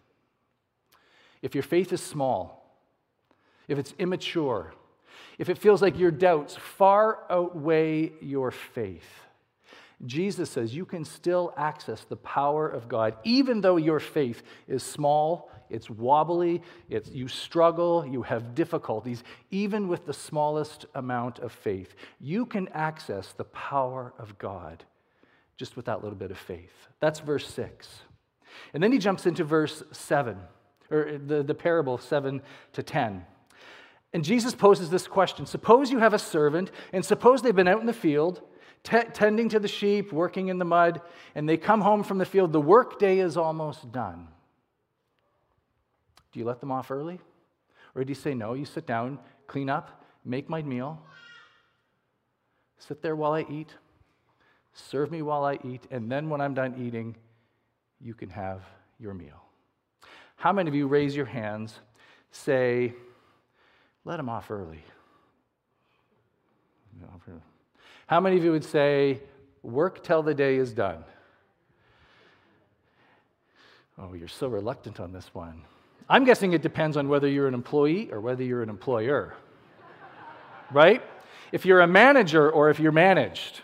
if 1.43 1.55
your 1.55 1.63
faith 1.63 1.93
is 1.93 2.03
small, 2.03 2.77
if 3.69 3.79
it's 3.79 3.95
immature, 3.99 4.75
if 5.39 5.49
it 5.49 5.59
feels 5.59 5.81
like 5.81 5.99
your 5.99 6.11
doubts 6.11 6.57
far 6.57 7.21
outweigh 7.31 8.13
your 8.21 8.51
faith, 8.51 9.09
Jesus 10.07 10.51
says 10.51 10.75
you 10.75 10.87
can 10.87 11.05
still 11.05 11.53
access 11.57 12.05
the 12.05 12.17
power 12.17 12.69
of 12.69 12.89
God, 12.89 13.15
even 13.25 13.61
though 13.61 13.77
your 13.77 14.01
faith 14.01 14.43
is 14.67 14.83
small, 14.83 15.51
it's 15.71 15.89
wobbly, 15.91 16.63
it's, 16.89 17.11
you 17.11 17.29
struggle, 17.29 18.07
you 18.07 18.23
have 18.23 18.55
difficulties, 18.55 19.23
even 19.51 19.89
with 19.89 20.07
the 20.07 20.13
smallest 20.13 20.87
amount 20.95 21.39
of 21.39 21.53
faith. 21.53 21.95
You 22.21 22.47
can 22.47 22.69
access 22.69 23.33
the 23.33 23.45
power 23.45 24.13
of 24.19 24.39
God 24.39 24.85
just 25.57 25.77
with 25.77 25.87
that 25.87 26.03
little 26.03 26.19
bit 26.19 26.31
of 26.31 26.39
faith. 26.39 26.89
That's 27.01 27.21
verse 27.21 27.47
6. 27.49 27.89
And 28.75 28.83
then 28.83 28.93
he 28.93 28.99
jumps 28.99 29.27
into 29.27 29.45
verse 29.45 29.83
7, 29.93 30.37
or 30.91 31.19
the, 31.19 31.43
the 31.43 31.55
parable 31.55 31.99
7 31.99 32.41
to 32.73 32.83
10. 32.83 33.25
And 34.13 34.25
Jesus 34.25 34.55
poses 34.55 34.91
this 34.91 35.07
question 35.07 35.47
Suppose 35.47 35.91
you 35.91 35.99
have 35.99 36.15
a 36.15 36.19
servant, 36.19 36.71
and 36.93 37.05
suppose 37.05 37.43
they've 37.43 37.55
been 37.55 37.69
out 37.69 37.81
in 37.81 37.87
the 37.87 37.93
field 37.93 38.43
t- 38.83 38.99
tending 39.13 39.49
to 39.51 39.59
the 39.59 39.69
sheep, 39.69 40.13
working 40.13 40.49
in 40.49 40.59
the 40.59 40.65
mud, 40.65 41.01
and 41.35 41.49
they 41.49 41.57
come 41.57 41.81
home 41.81 42.03
from 42.03 42.19
the 42.19 42.25
field. 42.25 42.53
The 42.53 42.61
workday 42.61 43.19
is 43.19 43.37
almost 43.37 43.93
done. 43.93 44.29
Do 46.33 46.39
you 46.39 46.45
let 46.45 46.61
them 46.61 46.71
off 46.71 46.91
early? 46.91 47.21
Or 47.95 48.05
do 48.05 48.11
you 48.11 48.15
say, 48.15 48.35
no, 48.35 48.55
you 48.55 48.65
sit 48.65 48.87
down, 48.87 49.19
clean 49.47 49.69
up, 49.69 50.05
make 50.25 50.49
my 50.49 50.63
meal, 50.63 51.03
sit 52.79 53.03
there 53.03 53.17
while 53.17 53.33
I 53.33 53.45
eat, 53.51 53.75
serve 54.73 55.11
me 55.11 55.23
while 55.23 55.45
I 55.45 55.59
eat, 55.65 55.83
and 55.91 56.11
then 56.11 56.29
when 56.29 56.41
I'm 56.41 56.55
done 56.55 56.75
eating, 56.79 57.17
you 58.01 58.15
can 58.15 58.31
have 58.31 58.63
your 58.99 59.15
meal? 59.15 59.43
How 60.37 60.53
many 60.53 60.69
of 60.69 60.75
you 60.75 60.87
raise 60.87 61.17
your 61.17 61.27
hands, 61.27 61.81
say, 62.31 62.95
let 64.05 64.17
them 64.17 64.29
off 64.29 64.51
early? 64.51 64.83
How 68.07 68.19
many 68.21 68.37
of 68.37 68.45
you 68.45 68.51
would 68.51 68.65
say, 68.65 69.21
work 69.63 70.03
till 70.03 70.23
the 70.23 70.35
day 70.35 70.57
is 70.57 70.73
done? 70.73 71.05
Oh, 73.99 74.15
you're 74.15 74.29
so 74.29 74.49
reluctant 74.49 74.99
on 74.99 75.13
this 75.13 75.33
one. 75.33 75.63
I'm 76.09 76.25
guessing 76.25 76.53
it 76.53 76.63
depends 76.63 76.97
on 76.97 77.09
whether 77.09 77.29
you're 77.29 77.49
an 77.49 77.55
employee 77.55 78.11
or 78.11 78.21
whether 78.21 78.43
you're 78.43 78.63
an 78.63 78.69
employer. 78.69 79.35
right? 80.73 81.03
If 81.53 81.65
you're 81.65 81.81
a 81.81 81.87
manager 81.87 82.51
or 82.51 82.71
if 82.71 82.81
you're 82.81 82.93
managed. 82.93 83.61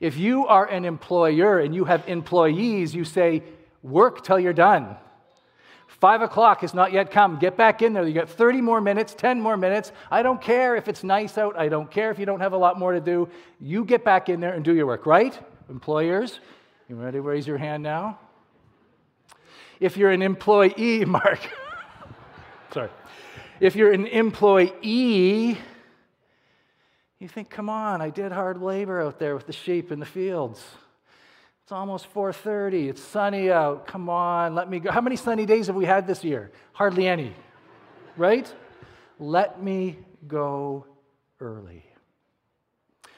If 0.00 0.16
you 0.16 0.46
are 0.46 0.66
an 0.66 0.84
employer 0.84 1.60
and 1.60 1.74
you 1.74 1.84
have 1.84 2.08
employees, 2.08 2.94
you 2.94 3.04
say, 3.04 3.42
work 3.82 4.24
till 4.24 4.40
you're 4.40 4.52
done. 4.52 4.96
Five 5.86 6.20
o'clock 6.20 6.62
has 6.62 6.74
not 6.74 6.90
yet 6.90 7.12
come. 7.12 7.38
Get 7.38 7.56
back 7.56 7.80
in 7.80 7.92
there. 7.92 8.04
You 8.04 8.12
got 8.12 8.28
30 8.28 8.60
more 8.60 8.80
minutes, 8.80 9.14
10 9.14 9.40
more 9.40 9.56
minutes. 9.56 9.92
I 10.10 10.24
don't 10.24 10.42
care 10.42 10.74
if 10.74 10.88
it's 10.88 11.04
nice 11.04 11.38
out. 11.38 11.56
I 11.56 11.68
don't 11.68 11.88
care 11.88 12.10
if 12.10 12.18
you 12.18 12.26
don't 12.26 12.40
have 12.40 12.54
a 12.54 12.56
lot 12.56 12.76
more 12.76 12.90
to 12.90 13.00
do. 13.00 13.28
You 13.60 13.84
get 13.84 14.04
back 14.04 14.28
in 14.28 14.40
there 14.40 14.54
and 14.54 14.64
do 14.64 14.74
your 14.74 14.86
work, 14.86 15.06
right? 15.06 15.38
Employers, 15.70 16.40
you 16.88 16.96
ready 16.96 17.18
to 17.18 17.22
raise 17.22 17.46
your 17.46 17.58
hand 17.58 17.84
now? 17.84 18.18
If 19.78 19.96
you're 19.96 20.10
an 20.10 20.22
employee, 20.22 21.04
Mark, 21.04 21.38
sorry. 22.72 22.90
If 23.60 23.76
you're 23.76 23.92
an 23.92 24.06
employee, 24.06 25.58
you 27.18 27.28
think, 27.28 27.50
come 27.50 27.68
on, 27.68 28.00
I 28.00 28.10
did 28.10 28.32
hard 28.32 28.60
labor 28.60 29.00
out 29.00 29.18
there 29.18 29.34
with 29.34 29.46
the 29.46 29.52
sheep 29.52 29.92
in 29.92 30.00
the 30.00 30.06
fields. 30.06 30.64
It's 31.62 31.70
almost 31.70 32.12
4:30. 32.12 32.88
It's 32.88 33.00
sunny 33.00 33.50
out. 33.50 33.86
Come 33.86 34.08
on, 34.08 34.54
let 34.54 34.68
me 34.68 34.80
go. 34.80 34.90
How 34.90 35.00
many 35.00 35.16
sunny 35.16 35.46
days 35.46 35.68
have 35.68 35.76
we 35.76 35.84
had 35.84 36.06
this 36.06 36.24
year? 36.24 36.50
Hardly 36.72 37.06
any. 37.06 37.34
right? 38.16 38.52
Let 39.18 39.62
me 39.62 39.98
go 40.26 40.84
early. 41.40 41.84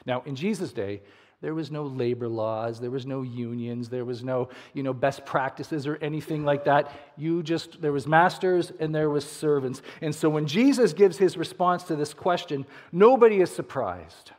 Now, 0.05 0.21
in 0.25 0.35
Jesus' 0.35 0.71
day, 0.71 1.01
there 1.45 1.53
was 1.53 1.69
no 1.69 1.83
labor 1.83 2.27
laws, 2.27 2.79
there 2.79 2.89
was 2.89 3.05
no 3.05 3.21
unions, 3.21 3.87
there 3.87 4.03
was 4.03 4.23
no, 4.23 4.49
you 4.73 4.81
know, 4.81 4.93
best 4.95 5.27
practices 5.27 5.85
or 5.85 5.95
anything 5.97 6.43
like 6.43 6.63
that. 6.63 6.91
You 7.17 7.43
just 7.43 7.79
there 7.83 7.91
was 7.91 8.07
masters 8.07 8.71
and 8.79 8.95
there 8.95 9.11
was 9.11 9.29
servants. 9.29 9.83
And 10.01 10.15
so 10.15 10.27
when 10.27 10.47
Jesus 10.47 10.91
gives 10.91 11.19
his 11.19 11.37
response 11.37 11.83
to 11.83 11.95
this 11.95 12.15
question, 12.15 12.65
nobody 12.91 13.41
is 13.41 13.51
surprised. 13.51 14.31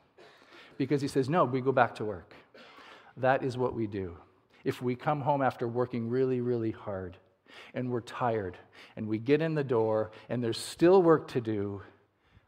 Because 0.79 1.01
he 1.01 1.07
says, 1.07 1.31
"No, 1.31 1.45
we 1.45 1.61
go 1.61 1.71
back 1.71 1.95
to 1.95 2.05
work." 2.05 2.35
that 3.19 3.45
is 3.45 3.57
what 3.57 3.73
we 3.73 3.87
do. 3.87 4.17
If 4.65 4.83
we 4.83 4.97
come 4.97 5.21
home 5.21 5.43
after 5.43 5.69
working 5.69 6.11
really, 6.11 6.41
really 6.41 6.73
hard 6.73 7.17
and 7.73 7.89
we're 7.89 8.01
tired 8.01 8.59
and 8.97 9.07
we 9.07 9.19
get 9.19 9.41
in 9.41 9.55
the 9.55 9.63
door 9.63 10.11
and 10.29 10.43
there's 10.43 10.59
still 10.59 11.05
work 11.05 11.29
to 11.29 11.41
do, 11.41 11.83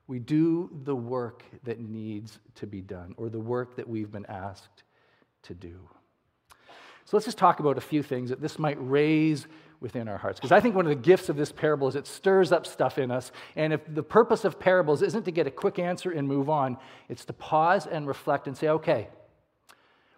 we 0.08 0.18
do 0.18 0.70
the 0.84 0.96
work 0.96 1.44
that 1.64 1.78
needs 1.78 2.40
to 2.56 2.66
be 2.66 2.80
done 2.80 3.14
or 3.16 3.28
the 3.28 3.38
work 3.38 3.76
that 3.76 3.88
we've 3.88 4.10
been 4.10 4.26
asked 4.26 4.82
to 5.42 5.54
do. 5.54 5.78
So 7.04 7.16
let's 7.16 7.26
just 7.26 7.38
talk 7.38 7.60
about 7.60 7.78
a 7.78 7.82
few 7.82 8.02
things 8.02 8.30
that 8.30 8.40
this 8.40 8.58
might 8.58 8.76
raise 8.80 9.46
within 9.80 10.08
our 10.08 10.18
hearts. 10.18 10.40
Because 10.40 10.52
I 10.52 10.60
think 10.60 10.74
one 10.74 10.86
of 10.86 10.90
the 10.90 10.96
gifts 10.96 11.28
of 11.28 11.36
this 11.36 11.52
parable 11.52 11.88
is 11.88 11.94
it 11.94 12.06
stirs 12.06 12.52
up 12.52 12.66
stuff 12.66 12.98
in 12.98 13.10
us. 13.10 13.30
And 13.54 13.72
if 13.72 13.80
the 13.86 14.02
purpose 14.02 14.44
of 14.44 14.58
parables 14.58 15.02
isn't 15.02 15.22
to 15.24 15.30
get 15.30 15.46
a 15.46 15.50
quick 15.50 15.78
answer 15.78 16.10
and 16.10 16.26
move 16.26 16.50
on, 16.50 16.78
it's 17.08 17.24
to 17.26 17.32
pause 17.32 17.86
and 17.86 18.06
reflect 18.06 18.46
and 18.46 18.56
say, 18.56 18.68
okay, 18.68 19.08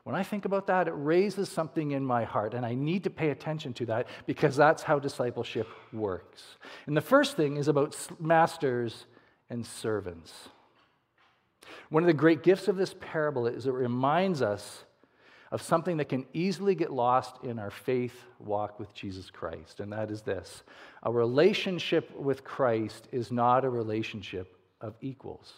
when 0.04 0.14
I 0.14 0.22
think 0.22 0.46
about 0.46 0.66
that, 0.68 0.88
it 0.88 0.94
raises 0.96 1.48
something 1.50 1.90
in 1.90 2.04
my 2.04 2.24
heart, 2.24 2.54
and 2.54 2.64
I 2.64 2.74
need 2.74 3.04
to 3.04 3.10
pay 3.10 3.30
attention 3.30 3.74
to 3.74 3.86
that 3.86 4.08
because 4.26 4.56
that's 4.56 4.82
how 4.82 4.98
discipleship 4.98 5.68
works. 5.92 6.42
And 6.86 6.96
the 6.96 7.02
first 7.02 7.36
thing 7.36 7.58
is 7.58 7.68
about 7.68 7.96
masters 8.18 9.04
and 9.50 9.66
servants. 9.66 10.48
One 11.90 12.02
of 12.02 12.06
the 12.06 12.14
great 12.14 12.42
gifts 12.42 12.68
of 12.68 12.76
this 12.76 12.94
parable 13.00 13.46
is 13.46 13.66
it 13.66 13.72
reminds 13.72 14.40
us 14.40 14.84
of 15.50 15.60
something 15.60 15.96
that 15.96 16.08
can 16.08 16.24
easily 16.32 16.76
get 16.76 16.92
lost 16.92 17.42
in 17.42 17.58
our 17.58 17.70
faith 17.70 18.14
walk 18.38 18.78
with 18.78 18.94
Jesus 18.94 19.30
Christ, 19.30 19.80
and 19.80 19.92
that 19.92 20.10
is 20.10 20.22
this 20.22 20.62
a 21.02 21.10
relationship 21.10 22.16
with 22.16 22.44
Christ 22.44 23.08
is 23.10 23.32
not 23.32 23.64
a 23.64 23.70
relationship 23.70 24.56
of 24.80 24.94
equals. 25.00 25.52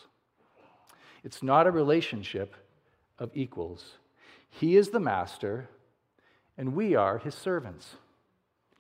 It's 1.25 1.43
not 1.43 1.67
a 1.67 1.71
relationship 1.71 2.57
of 3.19 3.31
equals. 3.35 3.99
He 4.49 4.77
is 4.77 4.89
the 4.89 5.01
master, 5.01 5.69
and 6.57 6.75
we 6.75 6.95
are 6.95 7.19
his 7.19 7.35
servants. 7.35 7.97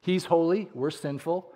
He's 0.00 0.24
holy, 0.24 0.68
we're 0.74 0.90
sinful. 0.90 1.54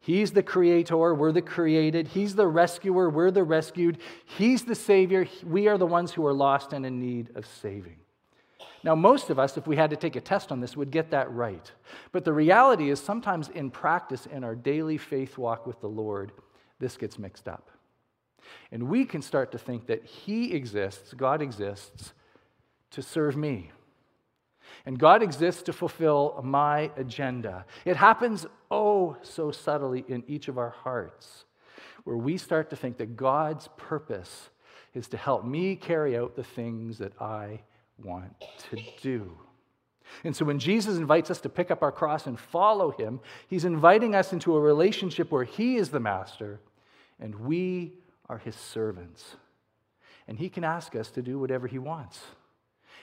He's 0.00 0.32
the 0.32 0.42
creator, 0.42 1.14
we're 1.14 1.32
the 1.32 1.42
created. 1.42 2.08
He's 2.08 2.34
the 2.34 2.46
rescuer, 2.46 3.10
we're 3.10 3.30
the 3.30 3.42
rescued. 3.42 3.98
He's 4.24 4.64
the 4.64 4.74
savior, 4.74 5.26
we 5.44 5.68
are 5.68 5.78
the 5.78 5.86
ones 5.86 6.12
who 6.12 6.24
are 6.26 6.32
lost 6.32 6.72
and 6.72 6.86
in 6.86 7.00
need 7.00 7.36
of 7.36 7.46
saving. 7.46 7.96
Now, 8.84 8.94
most 8.94 9.30
of 9.30 9.38
us, 9.38 9.56
if 9.56 9.66
we 9.66 9.74
had 9.74 9.90
to 9.90 9.96
take 9.96 10.14
a 10.14 10.20
test 10.20 10.52
on 10.52 10.60
this, 10.60 10.76
would 10.76 10.92
get 10.92 11.10
that 11.10 11.28
right. 11.32 11.72
But 12.12 12.24
the 12.24 12.32
reality 12.32 12.90
is, 12.90 13.00
sometimes 13.00 13.48
in 13.48 13.70
practice, 13.70 14.26
in 14.26 14.44
our 14.44 14.54
daily 14.54 14.96
faith 14.96 15.36
walk 15.36 15.66
with 15.66 15.80
the 15.80 15.88
Lord, 15.88 16.30
this 16.78 16.96
gets 16.96 17.18
mixed 17.18 17.48
up. 17.48 17.70
And 18.70 18.84
we 18.84 19.04
can 19.04 19.22
start 19.22 19.50
to 19.52 19.58
think 19.58 19.86
that 19.86 20.04
He 20.04 20.52
exists, 20.52 21.14
God 21.14 21.42
exists, 21.42 22.12
to 22.92 23.02
serve 23.02 23.36
me. 23.36 23.72
And 24.86 24.98
God 24.98 25.22
exists 25.22 25.62
to 25.64 25.72
fulfill 25.72 26.40
my 26.44 26.90
agenda. 26.96 27.66
It 27.84 27.96
happens, 27.96 28.46
oh, 28.70 29.16
so 29.22 29.50
subtly 29.50 30.04
in 30.06 30.22
each 30.28 30.46
of 30.46 30.58
our 30.58 30.70
hearts, 30.70 31.44
where 32.04 32.16
we 32.16 32.36
start 32.36 32.70
to 32.70 32.76
think 32.76 32.96
that 32.98 33.16
God's 33.16 33.68
purpose 33.76 34.48
is 34.94 35.08
to 35.08 35.16
help 35.16 35.44
me 35.44 35.74
carry 35.74 36.16
out 36.16 36.36
the 36.36 36.44
things 36.44 36.98
that 36.98 37.20
I 37.20 37.60
want 38.02 38.32
to 38.70 38.78
do. 39.02 39.36
And 40.22 40.34
so 40.36 40.44
when 40.44 40.60
Jesus 40.60 40.96
invites 40.96 41.32
us 41.32 41.40
to 41.40 41.48
pick 41.48 41.72
up 41.72 41.82
our 41.82 41.90
cross 41.90 42.26
and 42.26 42.38
follow 42.38 42.92
him, 42.92 43.20
he's 43.48 43.64
inviting 43.64 44.14
us 44.14 44.32
into 44.32 44.54
a 44.54 44.60
relationship 44.60 45.32
where 45.32 45.44
he 45.44 45.76
is 45.76 45.90
the 45.90 46.00
master 46.00 46.60
and 47.18 47.34
we 47.34 47.94
are 48.28 48.38
his 48.38 48.54
servants. 48.54 49.36
And 50.28 50.38
he 50.38 50.48
can 50.48 50.64
ask 50.64 50.94
us 50.94 51.10
to 51.10 51.22
do 51.22 51.38
whatever 51.38 51.66
he 51.66 51.78
wants. 51.78 52.20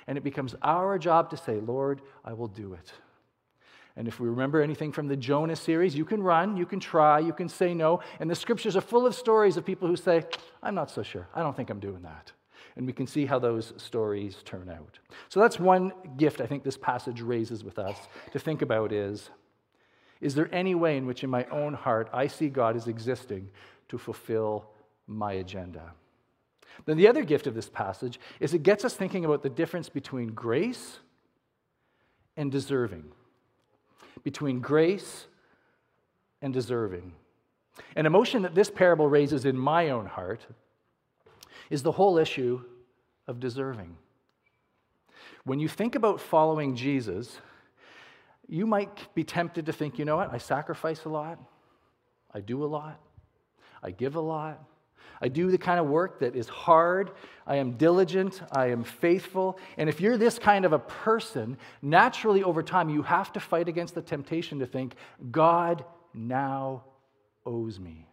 And 0.08 0.18
it 0.18 0.24
becomes 0.24 0.56
our 0.62 0.98
job 1.00 1.30
to 1.32 1.38
say, 1.38 1.60
Lord, 1.60 2.02
I 2.26 2.34
will 2.34 2.48
do 2.48 2.74
it. 2.74 2.92
And 3.96 4.08
if 4.08 4.20
we 4.20 4.28
remember 4.28 4.62
anything 4.62 4.92
from 4.92 5.08
the 5.08 5.16
Jonah 5.16 5.56
series, 5.56 5.96
you 5.96 6.04
can 6.04 6.22
run, 6.24 6.58
you 6.58 6.66
can 6.66 6.80
try, 6.80 7.20
you 7.20 7.34
can 7.34 7.48
say 7.48 7.74
no. 7.74 8.02
And 8.20 8.30
the 8.30 8.36
scriptures 8.36 8.76
are 8.76 8.82
full 8.82 9.06
of 9.06 9.14
stories 9.14 9.56
of 9.56 9.66
people 9.66 9.88
who 9.88 9.96
say, 9.96 10.24
I'm 10.64 10.74
not 10.74 10.90
so 10.90 11.04
sure. 11.04 11.28
I 11.36 11.42
don't 11.42 11.56
think 11.56 11.70
I'm 11.70 11.80
doing 11.80 12.02
that 12.02 12.32
and 12.76 12.86
we 12.88 12.94
can 12.94 13.08
see 13.08 13.26
how 13.26 13.40
those 13.40 13.74
stories 13.78 14.38
turn 14.46 14.70
out. 14.70 15.00
So 15.30 15.40
that's 15.40 15.60
one 15.60 15.94
gift 16.18 16.42
I 16.42 16.46
think 16.46 16.64
this 16.64 16.78
passage 16.78 17.22
raises 17.22 17.64
with 17.64 17.80
us 17.80 17.98
to 18.32 18.40
think 18.40 18.62
about 18.62 18.92
is 18.92 19.30
is 20.22 20.36
there 20.36 20.48
any 20.54 20.74
way 20.74 20.96
in 20.96 21.06
which 21.06 21.26
in 21.26 21.30
my 21.30 21.44
own 21.52 21.74
heart 21.74 22.10
I 22.14 22.28
see 22.28 22.48
God 22.48 22.78
as 22.78 22.88
existing 22.88 23.50
to 23.90 23.98
fulfill 23.98 24.66
my 25.06 25.34
agenda? 25.34 25.92
Then 26.86 26.98
the 26.98 27.08
other 27.08 27.24
gift 27.24 27.48
of 27.48 27.56
this 27.56 27.70
passage 27.70 28.20
is 28.40 28.54
it 28.54 28.64
gets 28.64 28.84
us 28.84 28.96
thinking 28.96 29.26
about 29.26 29.44
the 29.44 29.50
difference 29.50 29.90
between 29.90 30.30
grace 30.30 31.00
and 32.36 32.52
deserving. 32.52 33.06
Between 34.24 34.60
grace 34.60 35.28
and 36.42 36.54
deserving. 36.54 37.14
An 37.96 38.06
emotion 38.06 38.42
that 38.44 38.56
this 38.56 38.70
parable 38.70 39.08
raises 39.08 39.46
in 39.46 39.58
my 39.58 39.90
own 39.90 40.06
heart 40.06 40.46
is 41.70 41.84
the 41.84 41.92
whole 41.92 42.18
issue 42.18 42.62
of 43.28 43.40
deserving. 43.40 43.96
When 45.46 45.60
you 45.60 45.68
think 45.68 45.96
about 45.96 46.22
following 46.22 46.76
Jesus, 46.76 47.40
you 48.48 48.66
might 48.66 49.14
be 49.16 49.24
tempted 49.24 49.66
to 49.66 49.74
think, 49.74 49.98
you 49.98 50.06
know 50.06 50.18
what, 50.18 50.34
I 50.34 50.38
sacrifice 50.38 51.06
a 51.06 51.10
lot, 51.10 51.40
I 52.34 52.40
do 52.40 52.64
a 52.64 52.68
lot, 52.68 53.00
I 53.82 53.92
give 53.92 54.16
a 54.16 54.22
lot. 54.22 54.64
I 55.22 55.30
do 55.30 55.52
the 55.52 55.58
kind 55.58 55.80
of 55.80 55.88
work 55.88 56.20
that 56.20 56.36
is 56.36 56.50
hard. 56.50 57.12
I 57.48 57.56
am 57.56 57.74
diligent. 57.74 58.42
I 58.52 58.68
am 58.68 58.84
faithful. 58.84 59.58
And 59.78 59.90
if 59.90 60.02
you're 60.02 60.18
this 60.18 60.38
kind 60.38 60.66
of 60.66 60.74
a 60.74 60.80
person, 60.80 61.58
naturally 61.82 62.44
over 62.44 62.64
time, 62.64 62.90
you 62.90 63.04
have 63.04 63.32
to 63.34 63.40
fight 63.40 63.70
against 63.70 63.96
the 63.96 64.02
temptation 64.02 64.60
to 64.60 64.66
think, 64.66 64.96
God 65.32 65.86
now 66.14 66.84
owes 67.46 67.80
me. 67.80 68.08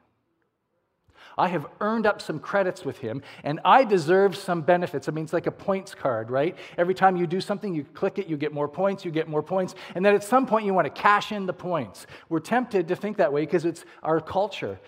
I 1.38 1.48
have 1.48 1.66
earned 1.80 2.06
up 2.06 2.20
some 2.20 2.38
credits 2.38 2.84
with 2.84 2.98
him 2.98 3.22
and 3.44 3.60
I 3.64 3.84
deserve 3.84 4.36
some 4.36 4.62
benefits. 4.62 5.08
I 5.08 5.12
mean, 5.12 5.24
it's 5.24 5.32
like 5.32 5.46
a 5.46 5.52
points 5.52 5.94
card, 5.94 6.30
right? 6.30 6.56
Every 6.76 6.94
time 6.94 7.16
you 7.16 7.26
do 7.26 7.40
something, 7.40 7.74
you 7.74 7.84
click 7.84 8.18
it, 8.18 8.26
you 8.26 8.36
get 8.36 8.52
more 8.52 8.68
points, 8.68 9.04
you 9.04 9.10
get 9.10 9.28
more 9.28 9.42
points, 9.42 9.74
and 9.94 10.04
then 10.04 10.14
at 10.14 10.24
some 10.24 10.46
point 10.46 10.66
you 10.66 10.74
want 10.74 10.94
to 10.94 11.02
cash 11.02 11.32
in 11.32 11.46
the 11.46 11.52
points. 11.52 12.06
We're 12.28 12.40
tempted 12.40 12.88
to 12.88 12.96
think 12.96 13.16
that 13.18 13.32
way 13.32 13.42
because 13.42 13.64
it's 13.64 13.84
our 14.02 14.20
culture. 14.20 14.78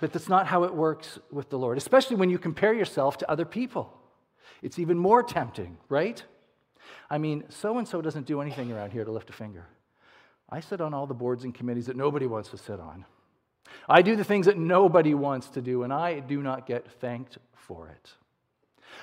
But 0.00 0.12
that's 0.12 0.28
not 0.28 0.46
how 0.46 0.64
it 0.64 0.74
works 0.74 1.18
with 1.30 1.50
the 1.50 1.58
Lord, 1.58 1.76
especially 1.76 2.16
when 2.16 2.30
you 2.30 2.38
compare 2.38 2.72
yourself 2.72 3.18
to 3.18 3.30
other 3.30 3.44
people. 3.44 3.92
It's 4.62 4.78
even 4.78 4.98
more 4.98 5.22
tempting, 5.22 5.78
right? 5.88 6.22
I 7.10 7.18
mean, 7.18 7.44
so 7.48 7.78
and 7.78 7.86
so 7.86 8.00
doesn't 8.00 8.26
do 8.26 8.40
anything 8.40 8.72
around 8.72 8.92
here 8.92 9.04
to 9.04 9.10
lift 9.10 9.30
a 9.30 9.32
finger. 9.32 9.66
I 10.50 10.60
sit 10.60 10.80
on 10.80 10.94
all 10.94 11.06
the 11.06 11.14
boards 11.14 11.44
and 11.44 11.54
committees 11.54 11.86
that 11.86 11.96
nobody 11.96 12.26
wants 12.26 12.48
to 12.50 12.58
sit 12.58 12.80
on. 12.80 13.04
I 13.88 14.02
do 14.02 14.16
the 14.16 14.24
things 14.24 14.46
that 14.46 14.56
nobody 14.56 15.14
wants 15.14 15.48
to 15.50 15.60
do, 15.60 15.82
and 15.82 15.92
I 15.92 16.20
do 16.20 16.42
not 16.42 16.66
get 16.66 16.90
thanked 17.00 17.38
for 17.54 17.88
it. 17.88 18.10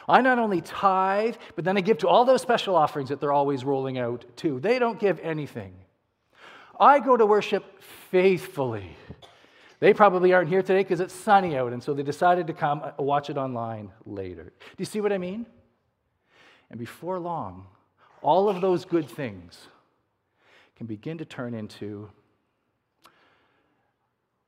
I 0.07 0.21
not 0.21 0.39
only 0.39 0.61
tithe, 0.61 1.35
but 1.55 1.65
then 1.65 1.77
I 1.77 1.81
give 1.81 1.99
to 1.99 2.07
all 2.07 2.25
those 2.25 2.41
special 2.41 2.75
offerings 2.75 3.09
that 3.09 3.19
they're 3.19 3.31
always 3.31 3.63
rolling 3.63 3.97
out 3.97 4.25
too. 4.35 4.59
They 4.59 4.79
don't 4.79 4.99
give 4.99 5.19
anything. 5.19 5.73
I 6.79 6.99
go 6.99 7.15
to 7.15 7.25
worship 7.25 7.81
faithfully. 8.11 8.95
They 9.79 9.94
probably 9.94 10.34
aren't 10.34 10.50
here 10.50 10.62
today 10.62 10.84
because 10.84 11.00
it's 11.00 11.13
sunny 11.13 11.58
out, 11.58 11.74
and 11.74 11.84
so 11.84 11.94
they 11.94 12.03
decided 12.03 12.48
to 12.48 12.53
come 12.53 12.82
uh, 12.82 13.01
watch 13.01 13.29
it 13.29 13.38
online 13.38 13.91
later. 14.05 14.44
Do 14.44 14.75
you 14.77 14.86
see 14.86 15.01
what 15.01 15.12
I 15.12 15.17
mean? 15.17 15.46
And 16.70 16.79
before 16.79 17.20
long, 17.20 17.67
all 18.22 18.50
of 18.50 18.62
those 18.62 18.86
good 18.86 19.10
things 19.10 19.67
can 20.75 20.88
begin 20.88 21.17
to 21.17 21.25
turn 21.25 21.53
into 21.53 22.10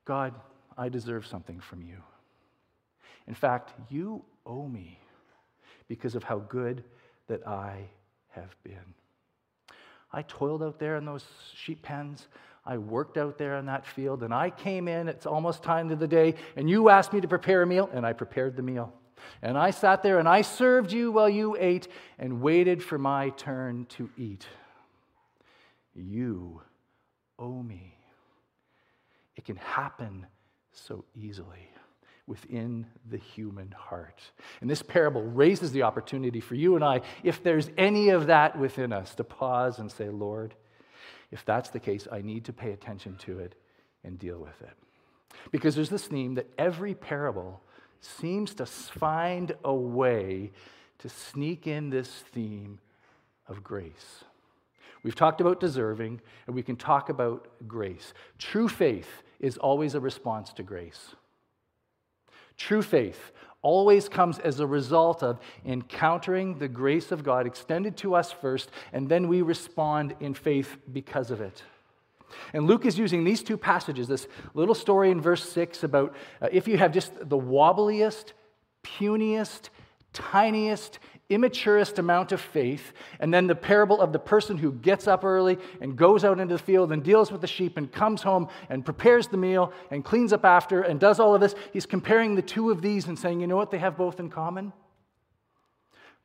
God, 0.06 0.34
I 0.78 0.88
deserve 0.88 1.28
something 1.28 1.60
from 1.60 1.82
you. 1.82 1.98
In 3.28 3.34
fact, 3.34 3.74
you 3.90 4.24
owe 4.46 4.66
me 4.66 5.00
because 5.90 6.16
of 6.16 6.24
how 6.24 6.40
good 6.40 6.84
that 7.28 7.46
I 7.46 7.90
have 8.30 8.56
been. 8.64 8.94
I 10.14 10.22
toiled 10.22 10.64
out 10.64 10.80
there 10.80 10.96
in 10.96 11.04
those 11.04 11.26
sheep 11.54 11.82
pens. 11.82 12.28
I 12.68 12.78
worked 12.78 13.18
out 13.18 13.38
there 13.38 13.58
in 13.58 13.68
that 13.68 13.86
field, 13.86 14.24
and 14.24 14.34
I 14.34 14.50
came 14.50 14.90
in. 14.90 15.08
It's 15.08 15.26
almost 15.26 15.64
time 15.64 15.88
to 15.88 15.96
the 15.96 16.08
day, 16.08 16.36
and 16.58 16.70
you 16.70 16.90
asked 16.90 17.14
me 17.14 17.22
to 17.22 17.28
prepare 17.28 17.62
a 17.62 17.66
meal, 17.66 17.90
and 17.94 18.06
I 18.06 18.12
prepared 18.12 18.58
the 18.58 18.62
meal. 18.62 18.94
And 19.42 19.58
I 19.58 19.72
sat 19.72 20.04
there 20.04 20.20
and 20.20 20.28
I 20.28 20.42
served 20.42 20.92
you 20.92 21.12
while 21.12 21.30
you 21.30 21.58
ate 21.60 21.88
and 22.20 22.42
waited 22.42 22.84
for 22.84 22.98
my 22.98 23.30
turn 23.32 23.86
to 23.90 24.10
eat. 24.18 24.46
You 25.96 26.62
owe 27.40 27.62
me. 27.62 27.96
It 29.36 29.46
can 29.46 29.58
happen 29.58 30.28
so 30.72 31.06
easily 31.16 31.72
within 32.26 32.86
the 33.10 33.18
human 33.18 33.72
heart. 33.72 34.22
And 34.62 34.70
this 34.70 34.82
parable 34.82 35.24
raises 35.24 35.72
the 35.72 35.84
opportunity 35.84 36.40
for 36.40 36.56
you 36.56 36.76
and 36.76 36.84
I, 36.84 37.02
if 37.24 37.42
there's 37.42 37.70
any 37.78 38.10
of 38.10 38.28
that 38.28 38.58
within 38.58 38.92
us, 38.92 39.16
to 39.16 39.24
pause 39.24 39.80
and 39.80 39.92
say, 39.92 40.10
Lord, 40.10 40.54
if 41.32 41.44
that's 41.46 41.70
the 41.70 41.80
case, 41.80 42.08
I 42.12 42.22
need 42.22 42.46
to 42.46 42.54
pay 42.54 42.72
attention 42.72 43.16
to 43.26 43.40
it 43.40 43.56
and 44.04 44.18
deal 44.18 44.40
with 44.40 44.62
it. 44.62 44.74
Because 45.52 45.76
there's 45.76 45.90
this 45.90 46.08
theme 46.08 46.36
that 46.36 46.48
every 46.58 46.94
parable 46.96 47.62
seems 48.00 48.54
to 48.56 48.66
find 48.66 49.56
a 49.64 49.74
way 49.74 50.52
to 51.00 51.10
sneak 51.10 51.68
in 51.68 51.90
this 51.90 52.24
theme 52.34 52.80
of 53.48 53.64
grace. 53.64 54.24
We've 55.04 55.16
talked 55.16 55.42
about 55.42 55.60
deserving, 55.60 56.22
and 56.48 56.56
we 56.56 56.64
can 56.64 56.76
talk 56.76 57.10
about 57.10 57.48
grace. 57.68 58.14
True 58.40 58.68
faith 58.68 59.24
is 59.40 59.58
always 59.58 59.96
a 59.96 60.00
response 60.00 60.52
to 60.54 60.64
grace. 60.64 61.16
True 62.58 62.82
faith 62.82 63.32
always 63.68 64.08
comes 64.08 64.40
as 64.40 64.62
a 64.62 64.66
result 64.66 65.22
of 65.22 65.38
encountering 65.66 66.58
the 66.58 66.70
grace 66.70 67.12
of 67.12 67.22
God 67.22 67.46
extended 67.46 67.98
to 67.98 68.16
us 68.16 68.32
first, 68.32 68.72
and 68.94 69.10
then 69.10 69.28
we 69.28 69.42
respond 69.42 70.16
in 70.22 70.34
faith 70.34 70.78
because 70.94 71.32
of 71.32 71.42
it. 71.42 71.64
And 72.54 72.66
Luke 72.66 72.86
is 72.86 72.98
using 72.98 73.26
these 73.26 73.44
two 73.44 73.58
passages, 73.58 74.08
this 74.08 74.30
little 74.54 74.74
story 74.74 75.12
in 75.12 75.20
verse 75.20 75.44
6 75.50 75.84
about 75.84 76.16
uh, 76.42 76.48
if 76.50 76.66
you 76.66 76.78
have 76.78 76.94
just 76.94 77.12
the 77.20 77.38
wobbliest, 77.38 78.32
puniest, 78.86 79.68
tiniest, 80.14 81.00
immaturest 81.30 82.00
amount 82.00 82.32
of 82.32 82.40
faith, 82.40 82.94
and 83.20 83.34
then 83.34 83.48
the 83.48 83.56
parable 83.56 84.00
of 84.00 84.14
the 84.14 84.20
person 84.20 84.58
who 84.58 84.72
gets 84.72 85.08
up 85.08 85.24
early 85.24 85.58
and 85.82 85.98
goes 85.98 86.24
out 86.24 86.40
into 86.40 86.56
the 86.56 86.64
field 86.64 86.92
and 86.92 87.04
deals 87.04 87.32
with 87.32 87.42
the 87.42 87.48
sheep 87.48 87.78
and 87.78 87.92
comes 87.92 88.22
home 88.22 88.48
and 88.70 88.86
prepares 88.86 89.28
the 89.28 89.38
meal 89.38 89.74
and 89.92 90.06
cleans 90.06 90.32
up 90.32 90.46
after 90.46 90.82
and 90.82 91.00
does 91.00 91.20
all 91.20 91.36
of 91.36 91.42
this, 91.42 91.56
he's 91.74 91.86
comparing 91.86 92.36
the 92.36 92.42
two 92.42 92.72
of 92.72 92.82
these 92.82 93.08
and 93.08 93.20
saying, 93.20 93.42
you 93.42 93.48
know 93.48 93.58
what 93.58 93.72
they 93.72 93.78
have 93.78 93.98
both 93.98 94.20
in 94.20 94.30
common? 94.30 94.72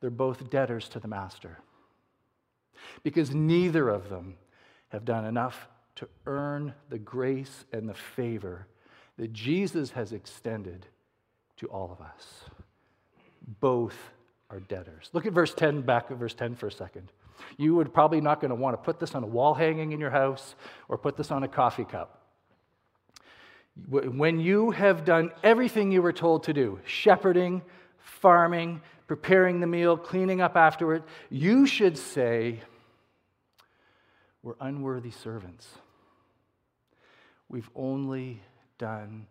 They're 0.00 0.10
both 0.10 0.50
debtors 0.50 0.88
to 0.90 1.00
the 1.00 1.08
master. 1.08 1.58
Because 3.02 3.34
neither 3.34 3.88
of 3.88 4.08
them 4.08 4.36
have 4.88 5.04
done 5.04 5.24
enough 5.24 5.68
to 5.96 6.08
earn 6.26 6.74
the 6.90 6.98
grace 6.98 7.64
and 7.72 7.88
the 7.88 7.94
favor 7.94 8.66
that 9.16 9.32
Jesus 9.32 9.90
has 9.90 10.12
extended 10.12 10.86
to 11.56 11.66
all 11.66 11.92
of 11.92 12.00
us. 12.00 12.44
Both 13.60 13.96
are 14.52 14.60
debtors. 14.60 15.08
Look 15.12 15.26
at 15.26 15.32
verse 15.32 15.54
10, 15.54 15.80
back 15.80 16.10
at 16.10 16.18
verse 16.18 16.34
10 16.34 16.54
for 16.54 16.66
a 16.66 16.72
second. 16.72 17.10
You 17.56 17.74
would 17.74 17.92
probably 17.92 18.20
not 18.20 18.40
going 18.40 18.50
to 18.50 18.54
want 18.54 18.74
to 18.74 18.82
put 18.82 19.00
this 19.00 19.14
on 19.14 19.24
a 19.24 19.26
wall 19.26 19.54
hanging 19.54 19.92
in 19.92 19.98
your 19.98 20.10
house 20.10 20.54
or 20.88 20.98
put 20.98 21.16
this 21.16 21.30
on 21.30 21.42
a 21.42 21.48
coffee 21.48 21.84
cup. 21.84 22.20
When 23.88 24.38
you 24.38 24.70
have 24.72 25.06
done 25.06 25.32
everything 25.42 25.90
you 25.90 26.02
were 26.02 26.12
told 26.12 26.44
to 26.44 26.52
do, 26.52 26.78
shepherding, 26.84 27.62
farming, 27.96 28.82
preparing 29.06 29.60
the 29.60 29.66
meal, 29.66 29.96
cleaning 29.96 30.42
up 30.42 30.56
afterward, 30.56 31.02
you 31.30 31.64
should 31.64 31.96
say, 31.96 32.60
We're 34.42 34.54
unworthy 34.60 35.10
servants. 35.10 35.66
We've 37.48 37.70
only 37.74 38.42
done 38.76 39.26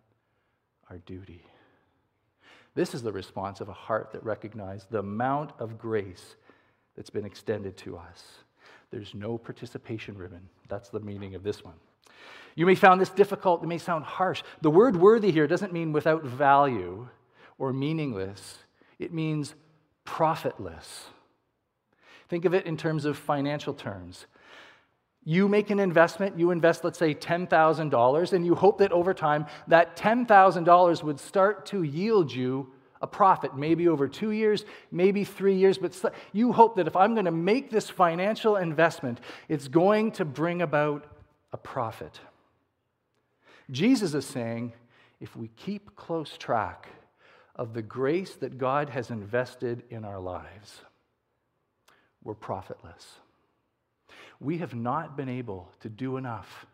our 0.89 0.97
duty. 0.97 1.43
This 2.73 2.93
is 2.93 3.01
the 3.01 3.11
response 3.11 3.61
of 3.61 3.69
a 3.69 3.73
heart 3.73 4.11
that 4.13 4.23
recognizes 4.23 4.87
the 4.89 4.99
amount 4.99 5.51
of 5.59 5.77
grace 5.77 6.35
that's 6.95 7.09
been 7.09 7.25
extended 7.25 7.77
to 7.77 7.97
us. 7.97 8.23
There's 8.91 9.13
no 9.13 9.37
participation 9.37 10.17
ribbon. 10.17 10.47
That's 10.67 10.89
the 10.89 10.99
meaning 10.99 11.35
of 11.35 11.43
this 11.43 11.63
one. 11.63 11.75
You 12.55 12.65
may 12.65 12.75
find 12.75 12.99
this 12.99 13.09
difficult, 13.09 13.63
it 13.63 13.67
may 13.67 13.77
sound 13.77 14.03
harsh. 14.03 14.43
The 14.61 14.69
word 14.69 14.95
worthy 14.95 15.31
here 15.31 15.47
doesn't 15.47 15.73
mean 15.73 15.93
without 15.93 16.23
value 16.23 17.07
or 17.57 17.71
meaningless, 17.71 18.57
it 18.99 19.13
means 19.13 19.55
profitless. 20.03 21.05
Think 22.27 22.45
of 22.45 22.53
it 22.53 22.65
in 22.65 22.77
terms 22.77 23.05
of 23.05 23.17
financial 23.17 23.73
terms. 23.73 24.25
You 25.23 25.47
make 25.47 25.69
an 25.69 25.79
investment, 25.79 26.39
you 26.39 26.51
invest, 26.51 26.83
let's 26.83 26.97
say, 26.97 27.13
$10,000, 27.13 28.33
and 28.33 28.45
you 28.45 28.55
hope 28.55 28.79
that 28.79 28.91
over 28.91 29.13
time 29.13 29.45
that 29.67 29.95
$10,000 29.95 31.03
would 31.03 31.19
start 31.19 31.65
to 31.67 31.83
yield 31.83 32.33
you 32.33 32.71
a 33.01 33.07
profit, 33.07 33.55
maybe 33.55 33.87
over 33.87 34.07
two 34.07 34.31
years, 34.31 34.65
maybe 34.91 35.23
three 35.23 35.55
years, 35.55 35.77
but 35.77 36.13
you 36.33 36.51
hope 36.51 36.75
that 36.75 36.87
if 36.87 36.95
I'm 36.95 37.13
going 37.13 37.25
to 37.25 37.31
make 37.31 37.71
this 37.71 37.89
financial 37.89 38.55
investment, 38.57 39.19
it's 39.49 39.67
going 39.67 40.11
to 40.13 40.25
bring 40.25 40.61
about 40.61 41.05
a 41.51 41.57
profit. 41.57 42.19
Jesus 43.69 44.13
is 44.13 44.25
saying 44.25 44.73
if 45.19 45.35
we 45.35 45.49
keep 45.49 45.95
close 45.95 46.37
track 46.37 46.89
of 47.55 47.73
the 47.73 47.81
grace 47.81 48.35
that 48.35 48.57
God 48.57 48.89
has 48.89 49.09
invested 49.09 49.83
in 49.89 50.03
our 50.03 50.19
lives, 50.19 50.81
we're 52.23 52.33
profitless 52.33 53.15
we 54.41 54.57
have 54.57 54.73
not 54.73 55.15
been 55.15 55.29
able 55.29 55.71
to 55.81 55.89
do 55.89 56.17
enough 56.17 56.65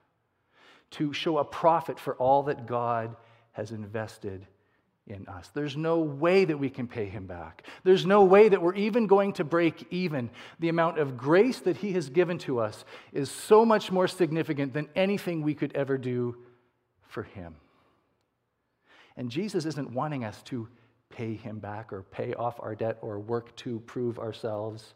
to 0.92 1.12
show 1.12 1.38
a 1.38 1.44
profit 1.44 2.00
for 2.00 2.16
all 2.16 2.44
that 2.44 2.66
God 2.66 3.16
has 3.52 3.72
invested 3.72 4.48
in 5.06 5.28
us. 5.28 5.50
There's 5.54 5.76
no 5.76 6.00
way 6.00 6.46
that 6.46 6.58
we 6.58 6.70
can 6.70 6.88
pay 6.88 7.06
him 7.06 7.28
back. 7.28 7.64
There's 7.84 8.06
no 8.06 8.24
way 8.24 8.50
that 8.50 8.62
we're 8.62 8.76
even 8.76 9.06
going 9.06 9.34
to 9.34 9.44
break 9.44 9.86
even. 9.92 10.30
The 10.60 10.70
amount 10.70 10.98
of 10.98 11.18
grace 11.18 11.60
that 11.60 11.78
he 11.78 11.94
has 11.94 12.10
given 12.10 12.38
to 12.40 12.60
us 12.60 12.86
is 13.12 13.30
so 13.30 13.66
much 13.66 13.92
more 13.92 14.08
significant 14.08 14.74
than 14.74 14.90
anything 14.96 15.42
we 15.42 15.54
could 15.54 15.76
ever 15.76 15.98
do 15.98 16.38
for 17.02 17.24
him. 17.24 17.56
And 19.18 19.30
Jesus 19.30 19.66
isn't 19.66 19.92
wanting 19.92 20.24
us 20.24 20.42
to 20.44 20.70
pay 21.10 21.34
him 21.34 21.60
back 21.60 21.92
or 21.92 22.04
pay 22.04 22.34
off 22.34 22.60
our 22.62 22.76
debt 22.76 22.98
or 23.02 23.20
work 23.20 23.56
to 23.58 23.80
prove 23.82 24.20
ourselves. 24.20 24.94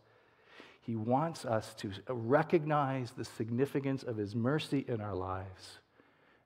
He 0.91 0.97
wants 0.97 1.45
us 1.45 1.73
to 1.75 1.89
recognize 2.09 3.11
the 3.11 3.23
significance 3.23 4.03
of 4.03 4.17
His 4.17 4.35
mercy 4.35 4.83
in 4.89 4.99
our 4.99 5.15
lives 5.15 5.79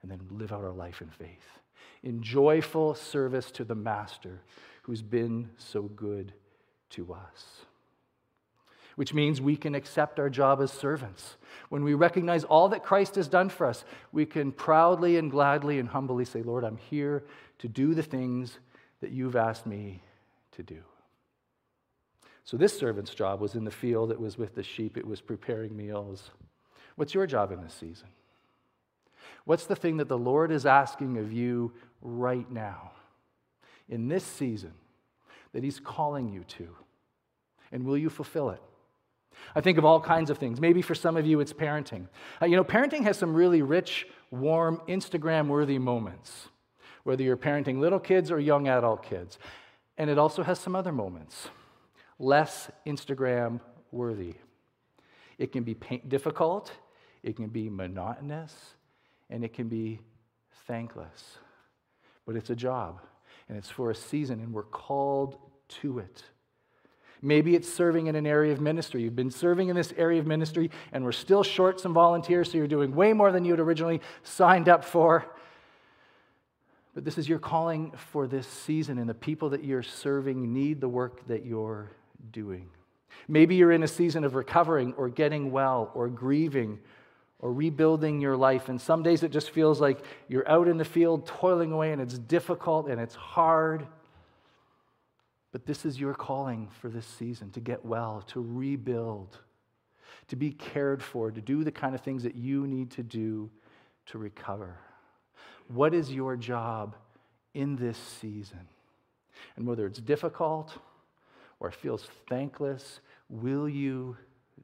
and 0.04 0.12
then 0.12 0.20
live 0.30 0.54
out 0.54 0.64
our 0.64 0.72
life 0.72 1.02
in 1.02 1.10
faith, 1.10 1.60
in 2.04 2.22
joyful 2.22 2.94
service 2.94 3.50
to 3.54 3.64
the 3.64 3.74
Master 3.74 4.42
who's 4.84 5.02
been 5.02 5.50
so 5.58 5.82
good 5.82 6.32
to 6.92 7.12
us. 7.12 7.66
Which 8.98 9.16
means 9.16 9.42
we 9.42 9.56
can 9.56 9.74
accept 9.74 10.20
our 10.20 10.30
job 10.30 10.62
as 10.62 10.72
servants. 10.72 11.38
When 11.70 11.84
we 11.84 11.96
recognize 11.96 12.44
all 12.44 12.70
that 12.70 12.84
Christ 12.84 13.16
has 13.16 13.28
done 13.28 13.50
for 13.50 13.66
us, 13.66 13.84
we 14.12 14.28
can 14.28 14.52
proudly 14.52 15.18
and 15.18 15.32
gladly 15.32 15.80
and 15.80 15.90
humbly 15.90 16.24
say, 16.24 16.44
Lord, 16.44 16.64
I'm 16.64 16.78
here 16.78 17.24
to 17.58 17.68
do 17.68 17.96
the 17.96 18.04
things 18.04 18.60
that 19.02 19.10
you've 19.10 19.36
asked 19.36 19.66
me 19.66 20.04
to 20.52 20.62
do. 20.62 20.84
So 22.46 22.58
this 22.58 22.78
servant's 22.78 23.14
job 23.14 23.42
was 23.42 23.56
in 23.56 23.66
the 23.66 23.72
field, 23.72 24.12
it 24.12 24.20
was 24.20 24.38
with 24.38 24.54
the 24.54 24.62
sheep, 24.64 24.98
it 24.98 25.06
was 25.06 25.20
preparing 25.20 25.76
meals. 25.76 26.30
What's 26.96 27.14
your 27.14 27.26
job 27.26 27.52
in 27.52 27.62
this 27.62 27.74
season? 27.74 28.08
What's 29.46 29.66
the 29.66 29.76
thing 29.76 29.98
that 29.98 30.08
the 30.08 30.18
Lord 30.18 30.52
is 30.52 30.66
asking 30.68 31.18
of 31.18 31.34
you 31.34 31.74
right 32.02 32.50
now, 32.50 32.92
in 33.90 34.08
this 34.08 34.24
season, 34.24 34.74
that 35.54 35.64
He's 35.64 35.80
calling 35.80 36.30
you 36.30 36.44
to? 36.44 36.68
And 37.72 37.84
will 37.84 37.98
you 37.98 38.10
fulfill 38.10 38.52
it? 38.52 38.62
I 39.56 39.62
think 39.62 39.80
of 39.80 39.86
all 39.86 40.00
kinds 40.00 40.30
of 40.30 40.38
things. 40.38 40.62
Maybe 40.62 40.84
for 40.84 40.96
some 40.96 41.18
of 41.18 41.26
you, 41.26 41.40
it's 41.40 41.52
parenting. 41.52 42.08
Uh, 42.42 42.46
you 42.46 42.56
know, 42.56 42.64
parenting 42.64 43.04
has 43.04 43.18
some 43.18 43.34
really 43.34 43.64
rich, 43.64 44.08
warm, 44.30 44.82
Instagram 44.88 45.48
worthy 45.48 45.80
moments, 45.80 46.50
whether 47.04 47.24
you're 47.24 47.38
parenting 47.38 47.80
little 47.80 48.00
kids 48.00 48.32
or 48.32 48.40
young 48.40 48.68
adult 48.68 49.04
kids. 49.04 49.40
And 49.98 50.12
it 50.12 50.20
also 50.20 50.44
has 50.44 50.60
some 50.60 50.76
other 50.76 50.92
moments 50.92 51.50
less 52.20 52.70
Instagram 52.86 53.60
worthy. 53.92 54.36
It 55.38 55.52
can 55.52 55.64
be 55.64 55.76
difficult, 56.08 56.72
it 57.24 57.36
can 57.36 57.48
be 57.48 57.70
monotonous, 57.70 58.56
and 59.30 59.44
it 59.44 59.54
can 59.54 59.68
be 59.68 60.00
thankless. 60.68 61.38
But 62.26 62.36
it's 62.36 62.50
a 62.50 62.56
job, 62.56 63.02
and 63.50 63.58
it's 63.58 63.70
for 63.70 63.92
a 63.92 63.96
season, 63.96 64.40
and 64.40 64.54
we're 64.54 64.64
called 64.64 65.38
to 65.82 66.00
it. 66.00 66.24
Maybe 67.22 67.56
it's 67.56 67.72
serving 67.72 68.08
in 68.08 68.16
an 68.16 68.28
area 68.28 68.52
of 68.54 68.62
ministry. 68.62 69.02
You've 69.02 69.16
been 69.16 69.32
serving 69.32 69.70
in 69.70 69.76
this 69.76 69.94
area 69.98 70.20
of 70.20 70.28
ministry, 70.28 70.70
and 70.92 71.04
we're 71.04 71.12
still 71.12 71.44
short 71.44 71.80
some 71.80 71.94
volunteers, 71.94 72.52
so 72.52 72.58
you're 72.58 72.68
doing 72.68 72.96
way 72.96 73.14
more 73.14 73.32
than 73.32 73.46
you 73.46 73.52
had 73.52 73.60
originally 73.60 74.02
signed 74.24 74.70
up 74.70 74.84
for. 74.84 75.26
But 76.94 77.04
this 77.04 77.18
is 77.18 77.28
your 77.28 77.40
calling 77.40 77.92
for 77.92 78.28
this 78.28 78.48
season, 78.48 79.00
and 79.00 79.10
the 79.10 79.14
people 79.14 79.50
that 79.50 79.64
you're 79.64 79.84
serving 79.84 80.54
need 80.54 80.80
the 80.80 80.88
work 80.88 81.28
that 81.28 81.46
you're 81.46 81.92
doing. 82.32 82.70
Maybe 83.28 83.56
you're 83.56 83.72
in 83.72 83.84
a 83.84 83.88
season 83.88 84.24
of 84.24 84.36
recovering 84.36 84.94
or 84.94 85.10
getting 85.10 85.52
well 85.52 85.92
or 85.94 86.08
grieving 86.08 86.80
or 87.40 87.52
rebuilding 87.52 88.22
your 88.22 88.38
life. 88.38 88.70
And 88.70 88.80
some 88.80 89.04
days 89.04 89.24
it 89.24 89.32
just 89.32 89.50
feels 89.52 89.82
like 89.82 90.00
you're 90.28 90.48
out 90.50 90.68
in 90.68 90.78
the 90.78 90.86
field 90.86 91.26
toiling 91.26 91.72
away 91.72 91.92
and 91.92 92.02
it's 92.02 92.18
difficult 92.18 92.88
and 92.88 93.00
it's 93.00 93.16
hard. 93.16 93.88
But 95.52 95.66
this 95.66 95.86
is 95.86 96.00
your 96.00 96.14
calling 96.14 96.70
for 96.82 96.90
this 96.90 97.06
season 97.06 97.52
to 97.52 97.60
get 97.60 97.86
well, 97.86 98.24
to 98.28 98.42
rebuild, 98.42 99.40
to 100.28 100.36
be 100.36 100.52
cared 100.52 101.02
for, 101.02 101.32
to 101.32 101.42
do 101.42 101.64
the 101.64 101.72
kind 101.72 101.96
of 101.96 102.02
things 102.02 102.24
that 102.24 102.36
you 102.36 102.68
need 102.68 102.92
to 102.92 103.04
do 103.04 103.50
to 104.08 104.18
recover. 104.18 104.78
What 105.68 105.94
is 105.94 106.12
your 106.12 106.36
job 106.36 106.96
in 107.54 107.76
this 107.76 107.98
season? 107.98 108.68
And 109.56 109.66
whether 109.66 109.86
it's 109.86 110.00
difficult, 110.00 110.78
or 111.60 111.72
feels 111.72 112.08
thankless, 112.28 113.00
will 113.30 113.68
you 113.68 114.18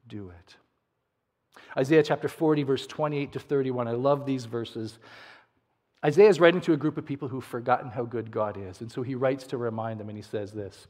do 0.08 0.30
it? 0.30 0.56
Isaiah 1.78 2.04
chapter 2.04 2.28
40, 2.28 2.64
verse 2.64 2.88
28 2.88 3.34
to 3.34 3.40
31. 3.40 3.88
I 3.88 3.92
love 3.92 4.26
these 4.26 4.46
verses. 4.46 5.00
Isaiah 6.06 6.30
is 6.30 6.40
writing 6.40 6.62
to 6.62 6.74
a 6.74 6.78
group 6.78 6.98
of 6.98 7.06
people 7.06 7.28
who've 7.28 7.44
forgotten 7.44 7.92
how 7.92 8.04
good 8.04 8.32
God 8.32 8.58
is. 8.58 8.82
And 8.82 8.92
so 8.92 9.04
he 9.04 9.16
writes 9.16 9.46
to 9.48 9.58
remind 9.58 10.00
them, 10.00 10.10
and 10.10 10.18
he 10.18 10.24
says 10.24 10.52
this 10.52 10.88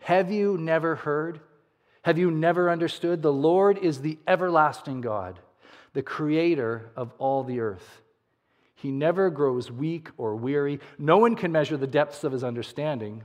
Have 0.00 0.30
you 0.30 0.58
never 0.58 0.96
heard? 0.96 1.40
Have 2.02 2.18
you 2.18 2.30
never 2.30 2.70
understood? 2.70 3.22
The 3.22 3.32
Lord 3.32 3.78
is 3.78 4.00
the 4.00 4.18
everlasting 4.26 5.00
God, 5.00 5.38
the 5.92 6.02
creator 6.02 6.90
of 6.96 7.12
all 7.18 7.44
the 7.44 7.60
earth. 7.60 8.02
He 8.74 8.92
never 8.92 9.28
grows 9.28 9.70
weak 9.70 10.10
or 10.16 10.36
weary. 10.36 10.78
No 10.98 11.18
one 11.18 11.34
can 11.34 11.50
measure 11.50 11.76
the 11.76 11.86
depths 11.86 12.22
of 12.22 12.32
his 12.32 12.44
understanding. 12.44 13.24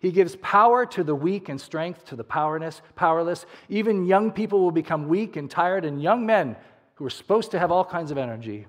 He 0.00 0.12
gives 0.12 0.36
power 0.36 0.86
to 0.86 1.04
the 1.04 1.14
weak 1.14 1.48
and 1.48 1.60
strength 1.60 2.04
to 2.06 2.16
the 2.16 2.24
powerless. 2.24 2.82
Powerless. 2.96 3.46
Even 3.68 4.06
young 4.06 4.30
people 4.30 4.60
will 4.60 4.72
become 4.72 5.08
weak 5.08 5.36
and 5.36 5.50
tired, 5.50 5.84
and 5.84 6.02
young 6.02 6.26
men 6.26 6.56
who 6.94 7.06
are 7.06 7.10
supposed 7.10 7.50
to 7.52 7.58
have 7.58 7.72
all 7.72 7.84
kinds 7.84 8.10
of 8.10 8.18
energy 8.18 8.66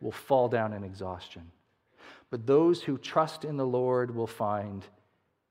will 0.00 0.12
fall 0.12 0.48
down 0.48 0.72
in 0.72 0.84
exhaustion. 0.84 1.50
But 2.30 2.46
those 2.46 2.82
who 2.82 2.98
trust 2.98 3.44
in 3.44 3.56
the 3.56 3.66
Lord 3.66 4.14
will 4.14 4.26
find 4.26 4.84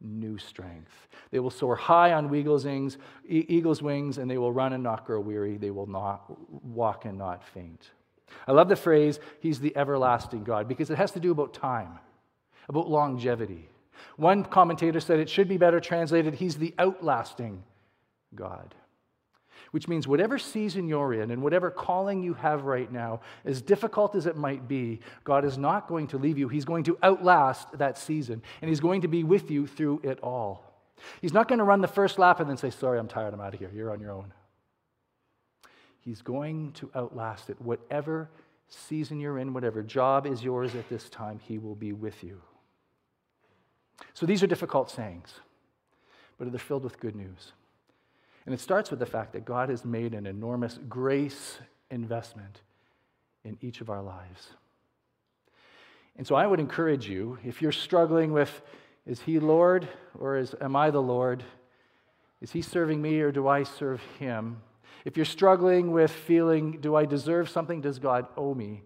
new 0.02 0.38
strength. 0.38 0.92
They 1.32 1.40
will 1.40 1.50
soar 1.50 1.76
high 1.76 2.14
on 2.14 2.34
eagle's 2.34 2.66
wings, 2.66 2.98
eagle's 3.28 3.82
wings, 3.82 4.18
and 4.18 4.30
they 4.30 4.38
will 4.38 4.52
run 4.52 4.74
and 4.74 4.84
not 4.84 5.06
grow 5.06 5.20
weary. 5.20 5.58
They 5.58 5.72
will 5.72 5.88
not 5.88 6.26
walk 6.64 7.06
and 7.06 7.18
not 7.18 7.44
faint. 7.44 7.92
I 8.48 8.52
love 8.52 8.70
the 8.70 8.76
phrase, 8.76 9.20
He's 9.40 9.60
the 9.60 9.76
everlasting 9.78 10.44
God, 10.44 10.68
because 10.68 10.90
it 10.90 10.98
has 10.98 11.12
to 11.12 11.20
do 11.20 11.32
about 11.32 11.54
time, 11.54 12.00
about 12.68 12.90
longevity. 12.90 13.70
One 14.18 14.44
commentator 14.44 15.00
said 15.00 15.20
it 15.20 15.30
should 15.30 15.48
be 15.48 15.58
better 15.58 15.80
translated, 15.80 16.36
He's 16.36 16.58
the 16.58 16.74
outlasting 16.80 17.64
God 18.34 18.76
which 19.76 19.90
means 19.90 20.08
whatever 20.08 20.40
season 20.40 20.88
you're 20.88 21.14
in 21.14 21.32
and 21.32 21.42
whatever 21.42 21.70
calling 21.70 22.24
you 22.24 22.34
have 22.34 22.64
right 22.64 22.90
now, 22.90 23.20
as 23.44 23.62
difficult 23.62 24.16
as 24.16 24.26
it 24.26 24.38
might 24.38 24.70
be, 24.70 25.02
God 25.26 25.44
is 25.44 25.58
not 25.58 25.90
going 25.90 26.08
to 26.08 26.18
leave 26.18 26.38
you. 26.38 26.48
He's 26.48 26.64
going 26.64 26.86
to 26.86 26.98
outlast 27.04 27.78
that 27.78 27.98
season, 27.98 28.42
and 28.62 28.70
He's 28.70 28.80
going 28.80 29.02
to 29.02 29.10
be 29.10 29.26
with 29.26 29.52
you 29.52 29.68
through 29.68 30.00
it 30.04 30.18
all. 30.22 30.64
He's 31.22 31.34
not 31.34 31.50
going 31.50 31.60
to 31.60 31.66
run 31.66 31.82
the 31.82 31.90
first 31.90 32.18
lap 32.18 32.40
and 32.40 32.50
then 32.50 32.56
say, 32.56 32.70
Sorry, 32.70 32.98
I'm 32.98 33.10
tired, 33.10 33.34
I'm 33.34 33.42
out 33.42 33.54
of 33.54 33.60
here. 33.60 33.70
You're 33.76 33.92
on 33.92 34.00
your 34.00 34.14
own. 34.14 34.32
He's 36.00 36.22
going 36.22 36.72
to 36.74 36.90
outlast 36.96 37.50
it. 37.50 37.60
Whatever 37.60 38.30
season 38.70 39.20
you're 39.20 39.40
in, 39.40 39.54
whatever 39.54 39.84
job 39.84 40.26
is 40.26 40.42
yours 40.42 40.74
at 40.76 40.88
this 40.88 41.10
time, 41.10 41.38
He 41.40 41.58
will 41.58 41.76
be 41.76 41.92
with 41.92 42.24
you. 42.24 42.42
So 44.14 44.26
these 44.26 44.44
are 44.44 44.48
difficult 44.48 44.90
sayings, 44.90 45.34
but 46.38 46.52
they're 46.52 46.60
filled 46.60 46.84
with 46.84 47.00
good 47.00 47.16
news. 47.16 47.54
And 48.46 48.54
it 48.54 48.60
starts 48.60 48.92
with 48.92 49.00
the 49.00 49.06
fact 49.06 49.34
that 49.34 49.46
God 49.46 49.70
has 49.70 49.84
made 49.84 50.14
an 50.14 50.26
enormous 50.26 50.80
grace 50.88 51.58
investment 51.90 52.62
in 53.44 53.58
each 53.62 53.82
of 53.82 53.90
our 53.90 54.02
lives. 54.02 54.50
And 56.18 56.26
so 56.26 56.36
I 56.36 56.48
would 56.48 56.60
encourage 56.60 57.10
you, 57.10 57.38
if 57.44 57.62
you're 57.62 57.72
struggling 57.72 58.32
with, 58.32 58.62
is 59.06 59.22
he 59.22 59.40
Lord 59.40 59.88
or 60.18 60.38
is, 60.38 60.56
am 60.62 60.76
I 60.76 60.90
the 60.90 61.02
Lord? 61.02 61.44
Is 62.42 62.52
he 62.52 62.62
serving 62.62 63.02
me 63.02 63.20
or 63.22 63.32
do 63.32 63.48
I 63.48 63.64
serve 63.64 64.02
him? 64.20 64.62
If 65.04 65.18
you're 65.18 65.26
struggling 65.26 65.92
with 65.92 66.12
feeling, 66.12 66.80
do 66.80 66.96
I 66.96 67.06
deserve 67.06 67.50
something? 67.50 67.82
Does 67.82 68.00
God 68.00 68.28
owe 68.38 68.54
me? 68.54 68.84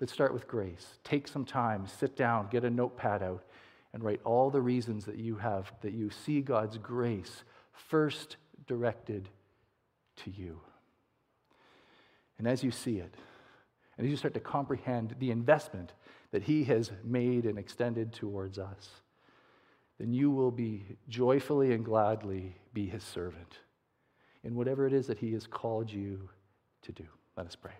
Let's 0.00 0.12
start 0.12 0.32
with 0.34 0.46
grace. 0.46 0.98
Take 1.04 1.28
some 1.28 1.44
time, 1.44 1.86
sit 1.86 2.16
down, 2.16 2.48
get 2.50 2.64
a 2.64 2.70
notepad 2.70 3.22
out, 3.22 3.44
and 3.92 4.02
write 4.02 4.20
all 4.24 4.50
the 4.50 4.60
reasons 4.60 5.04
that 5.04 5.18
you 5.18 5.36
have, 5.36 5.72
that 5.82 5.92
you 5.92 6.10
see 6.10 6.40
God's 6.40 6.78
grace 6.78 7.44
first 7.72 8.36
directed 8.66 9.28
to 10.24 10.30
you. 10.30 10.60
And 12.38 12.48
as 12.48 12.64
you 12.64 12.70
see 12.70 12.98
it, 12.98 13.14
and 13.96 14.06
as 14.06 14.10
you 14.10 14.16
start 14.16 14.34
to 14.34 14.40
comprehend 14.40 15.14
the 15.18 15.30
investment 15.30 15.92
that 16.30 16.42
He 16.42 16.64
has 16.64 16.90
made 17.04 17.44
and 17.44 17.58
extended 17.58 18.12
towards 18.12 18.58
us, 18.58 18.88
then 19.98 20.12
you 20.12 20.30
will 20.30 20.50
be 20.50 20.84
joyfully 21.08 21.72
and 21.72 21.84
gladly 21.84 22.56
be 22.72 22.86
His 22.86 23.04
servant 23.04 23.58
in 24.42 24.54
whatever 24.54 24.86
it 24.86 24.92
is 24.92 25.06
that 25.06 25.18
He 25.18 25.32
has 25.34 25.46
called 25.46 25.90
you 25.92 26.30
to 26.82 26.92
do. 26.92 27.04
Let 27.36 27.46
us 27.46 27.54
pray. 27.54 27.74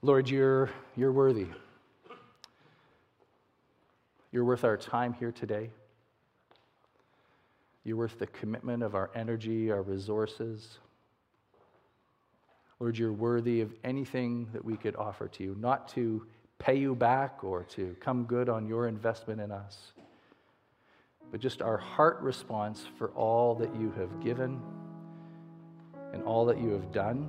Lord, 0.00 0.28
you're, 0.28 0.70
you're 0.96 1.10
worthy. 1.10 1.48
You're 4.30 4.44
worth 4.44 4.62
our 4.62 4.76
time 4.76 5.12
here 5.12 5.32
today. 5.32 5.70
You're 7.82 7.96
worth 7.96 8.16
the 8.16 8.28
commitment 8.28 8.84
of 8.84 8.94
our 8.94 9.10
energy, 9.16 9.72
our 9.72 9.82
resources. 9.82 10.78
Lord, 12.78 12.96
you're 12.96 13.12
worthy 13.12 13.60
of 13.60 13.72
anything 13.82 14.46
that 14.52 14.64
we 14.64 14.76
could 14.76 14.94
offer 14.94 15.26
to 15.26 15.42
you, 15.42 15.56
not 15.58 15.88
to 15.90 16.24
pay 16.60 16.76
you 16.76 16.94
back 16.94 17.42
or 17.42 17.64
to 17.64 17.96
come 17.98 18.22
good 18.22 18.48
on 18.48 18.68
your 18.68 18.86
investment 18.86 19.40
in 19.40 19.50
us, 19.50 19.92
but 21.32 21.40
just 21.40 21.60
our 21.60 21.76
heart 21.76 22.20
response 22.20 22.84
for 22.98 23.08
all 23.10 23.56
that 23.56 23.74
you 23.74 23.92
have 23.98 24.20
given 24.22 24.60
and 26.12 26.22
all 26.22 26.44
that 26.44 26.58
you 26.60 26.70
have 26.70 26.92
done 26.92 27.28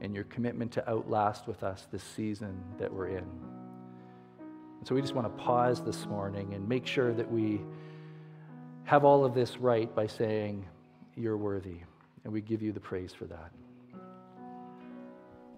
and 0.00 0.14
your 0.14 0.24
commitment 0.24 0.72
to 0.72 0.90
outlast 0.90 1.46
with 1.46 1.62
us 1.62 1.86
this 1.92 2.02
season 2.02 2.62
that 2.78 2.92
we're 2.92 3.08
in. 3.08 3.24
And 4.78 4.88
so 4.88 4.94
we 4.94 5.02
just 5.02 5.14
want 5.14 5.26
to 5.26 5.42
pause 5.42 5.82
this 5.82 6.06
morning 6.06 6.54
and 6.54 6.66
make 6.68 6.86
sure 6.86 7.12
that 7.12 7.30
we 7.30 7.60
have 8.84 9.04
all 9.04 9.24
of 9.24 9.34
this 9.34 9.58
right 9.58 9.94
by 9.94 10.06
saying, 10.06 10.66
You're 11.16 11.36
worthy. 11.36 11.80
And 12.24 12.32
we 12.32 12.40
give 12.40 12.62
you 12.62 12.72
the 12.72 12.80
praise 12.80 13.12
for 13.12 13.24
that. 13.26 13.50